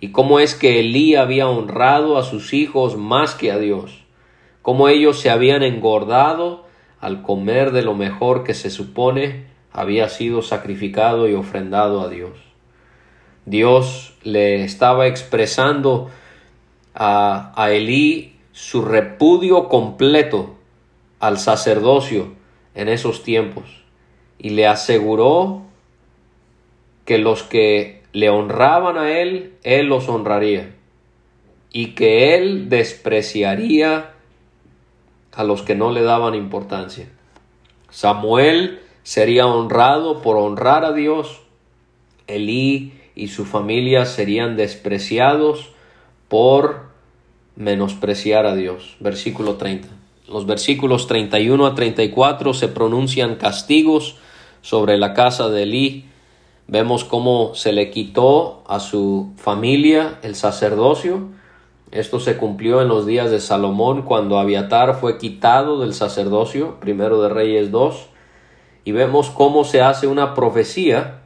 Y 0.00 0.08
cómo 0.08 0.40
es 0.40 0.56
que 0.56 0.80
Elí 0.80 1.14
había 1.14 1.46
honrado 1.46 2.18
a 2.18 2.24
sus 2.24 2.52
hijos 2.52 2.96
más 2.96 3.36
que 3.36 3.52
a 3.52 3.58
Dios. 3.58 4.02
Cómo 4.62 4.88
ellos 4.88 5.20
se 5.20 5.30
habían 5.30 5.62
engordado 5.62 6.66
al 6.98 7.22
comer 7.22 7.70
de 7.70 7.82
lo 7.82 7.94
mejor 7.94 8.42
que 8.42 8.54
se 8.54 8.70
supone 8.70 9.44
había 9.70 10.08
sido 10.08 10.42
sacrificado 10.42 11.28
y 11.28 11.34
ofrendado 11.34 12.00
a 12.00 12.08
Dios. 12.08 12.32
Dios 13.44 14.15
le 14.26 14.64
estaba 14.64 15.06
expresando 15.06 16.10
a, 16.94 17.52
a 17.54 17.70
Elí 17.70 18.36
su 18.52 18.82
repudio 18.82 19.68
completo 19.68 20.56
al 21.20 21.38
sacerdocio 21.38 22.32
en 22.74 22.88
esos 22.88 23.22
tiempos 23.22 23.64
y 24.38 24.50
le 24.50 24.66
aseguró 24.66 25.62
que 27.04 27.18
los 27.18 27.44
que 27.44 28.02
le 28.12 28.28
honraban 28.28 28.98
a 28.98 29.20
él, 29.20 29.54
él 29.62 29.86
los 29.86 30.08
honraría 30.08 30.74
y 31.72 31.94
que 31.94 32.34
él 32.34 32.68
despreciaría 32.68 34.12
a 35.32 35.44
los 35.44 35.62
que 35.62 35.76
no 35.76 35.92
le 35.92 36.02
daban 36.02 36.34
importancia. 36.34 37.08
Samuel 37.90 38.80
sería 39.04 39.46
honrado 39.46 40.20
por 40.22 40.36
honrar 40.36 40.84
a 40.84 40.92
Dios. 40.92 41.42
Elí 42.26 42.95
y 43.16 43.28
su 43.28 43.44
familia 43.46 44.04
serían 44.04 44.56
despreciados 44.56 45.70
por 46.28 46.82
menospreciar 47.56 48.46
a 48.46 48.54
Dios. 48.54 48.96
Versículo 49.00 49.56
30. 49.56 49.88
Los 50.28 50.46
versículos 50.46 51.06
31 51.06 51.66
a 51.66 51.74
34 51.74 52.52
se 52.52 52.68
pronuncian 52.68 53.36
castigos 53.36 54.16
sobre 54.60 54.98
la 54.98 55.14
casa 55.14 55.48
de 55.48 55.62
Elí. 55.62 56.04
Vemos 56.68 57.04
cómo 57.04 57.54
se 57.54 57.72
le 57.72 57.90
quitó 57.90 58.62
a 58.66 58.80
su 58.80 59.32
familia 59.36 60.18
el 60.22 60.34
sacerdocio. 60.34 61.28
Esto 61.92 62.20
se 62.20 62.36
cumplió 62.36 62.82
en 62.82 62.88
los 62.88 63.06
días 63.06 63.30
de 63.30 63.40
Salomón 63.40 64.02
cuando 64.02 64.38
Abiatar 64.38 64.96
fue 65.00 65.16
quitado 65.18 65.80
del 65.80 65.94
sacerdocio, 65.94 66.78
primero 66.80 67.22
de 67.22 67.28
Reyes 67.28 67.70
2. 67.70 68.08
Y 68.84 68.92
vemos 68.92 69.30
cómo 69.30 69.64
se 69.64 69.80
hace 69.80 70.06
una 70.08 70.34
profecía 70.34 71.22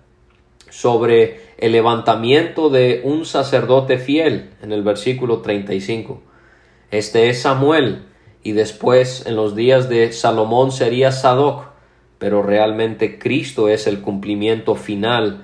sobre 0.68 1.49
el 1.60 1.72
levantamiento 1.72 2.70
de 2.70 3.02
un 3.04 3.24
sacerdote 3.24 3.98
fiel 3.98 4.50
en 4.62 4.72
el 4.72 4.82
versículo 4.82 5.40
35. 5.40 6.20
Este 6.90 7.28
es 7.28 7.42
Samuel, 7.42 8.02
y 8.42 8.52
después 8.52 9.26
en 9.26 9.36
los 9.36 9.54
días 9.54 9.88
de 9.88 10.12
Salomón 10.12 10.72
sería 10.72 11.12
Sadoc, 11.12 11.66
pero 12.18 12.42
realmente 12.42 13.18
Cristo 13.18 13.68
es 13.68 13.86
el 13.86 14.00
cumplimiento 14.00 14.74
final 14.74 15.42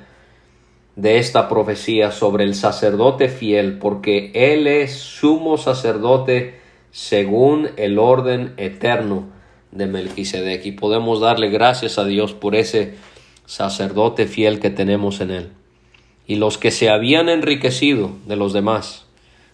de 0.96 1.18
esta 1.18 1.48
profecía 1.48 2.11
sobre 2.11 2.44
el 2.44 2.55
sacerdote 2.55 3.29
fiel, 3.29 3.79
porque 3.79 4.31
Él 4.35 4.66
es 4.66 4.94
sumo 4.94 5.59
sacerdote 5.59 6.59
según 6.90 7.68
el 7.76 7.98
orden 7.98 8.55
eterno 8.57 9.26
de 9.70 9.87
Melquisedec. 9.87 10.64
Y 10.64 10.72
podemos 10.72 11.20
darle 11.20 11.50
gracias 11.50 11.98
a 11.98 12.05
Dios 12.07 12.33
por 12.33 12.55
ese 12.55 12.94
sacerdote 13.44 14.26
fiel 14.26 14.59
que 14.59 14.70
tenemos 14.70 15.20
en 15.20 15.31
Él. 15.31 15.50
Y 16.27 16.37
los 16.37 16.59
que 16.59 16.71
se 16.71 16.89
habían 16.91 17.29
enriquecido 17.29 18.11
de 18.27 18.37
los 18.37 18.53
demás, 18.53 19.07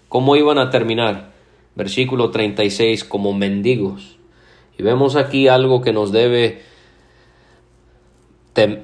¿cómo 0.09 0.37
iban 0.37 0.59
a 0.59 0.71
terminar? 0.71 1.33
versículo 1.75 2.31
36, 2.31 3.05
como 3.05 3.33
mendigos. 3.33 4.17
Y 4.79 4.83
vemos 4.83 5.17
aquí 5.17 5.49
algo 5.49 5.83
que 5.83 5.93
nos 5.93 6.13
debe 6.13 6.63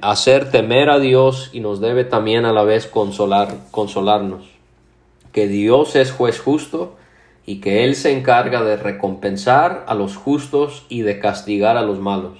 hacer 0.01 0.49
temer 0.49 0.89
a 0.89 0.99
Dios 0.99 1.51
y 1.53 1.59
nos 1.59 1.79
debe 1.79 2.03
también 2.03 2.45
a 2.45 2.53
la 2.53 2.63
vez 2.63 2.87
consolar, 2.87 3.55
consolarnos. 3.71 4.45
Que 5.31 5.47
Dios 5.47 5.95
es 5.95 6.11
juez 6.11 6.39
justo 6.39 6.95
y 7.45 7.61
que 7.61 7.83
Él 7.83 7.95
se 7.95 8.17
encarga 8.17 8.63
de 8.63 8.77
recompensar 8.77 9.85
a 9.87 9.93
los 9.93 10.15
justos 10.15 10.85
y 10.89 11.01
de 11.01 11.19
castigar 11.19 11.77
a 11.77 11.83
los 11.83 11.99
malos. 11.99 12.39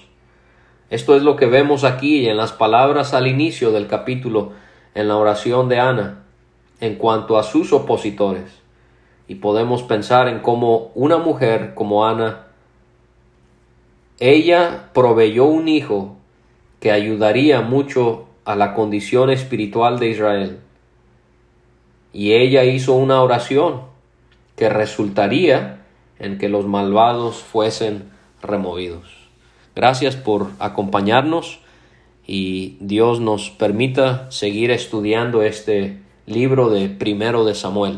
Esto 0.90 1.16
es 1.16 1.22
lo 1.22 1.36
que 1.36 1.46
vemos 1.46 1.84
aquí 1.84 2.28
en 2.28 2.38
las 2.38 2.52
palabras 2.52 3.14
al 3.14 3.28
inicio 3.28 3.72
del 3.72 3.86
capítulo 3.86 4.54
en 4.95 5.08
la 5.08 5.17
oración 5.17 5.69
de 5.69 5.80
Ana 5.80 6.23
en 6.80 6.95
cuanto 6.95 7.38
a 7.38 7.43
sus 7.43 7.73
opositores 7.73 8.60
y 9.28 9.36
podemos 9.36 9.84
pensar 9.84 10.28
en 10.28 10.39
cómo 10.39 10.91
una 10.95 11.17
mujer 11.17 11.73
como 11.75 12.06
Ana, 12.08 12.47
ella 14.19 14.89
proveyó 14.93 15.45
un 15.45 15.67
hijo 15.67 16.17
que 16.80 16.91
ayudaría 16.91 17.62
mucho 17.62 18.25
a 18.43 18.56
la 18.56 18.73
condición 18.73 19.30
espiritual 19.30 19.99
de 19.99 20.10
Israel. 20.10 20.60
Y 22.12 22.34
ella 22.34 22.63
hizo 22.63 22.95
una 22.95 23.21
oración 23.21 23.82
que 24.56 24.67
resultaría 24.67 25.86
en 26.17 26.39
que 26.39 26.49
los 26.49 26.65
malvados 26.65 27.38
fuesen 27.38 28.10
removidos. 28.41 29.30
Gracias 29.75 30.15
por 30.15 30.47
acompañarnos 30.58 31.62
y 32.32 32.78
Dios 32.80 33.20
nos 33.20 33.50
permita 33.50 34.30
seguir 34.30 34.70
estudiando 34.70 35.42
este 35.42 35.98
libro 36.28 36.70
de 36.70 36.88
primero 36.88 37.44
de 37.44 37.56
Samuel. 37.56 37.98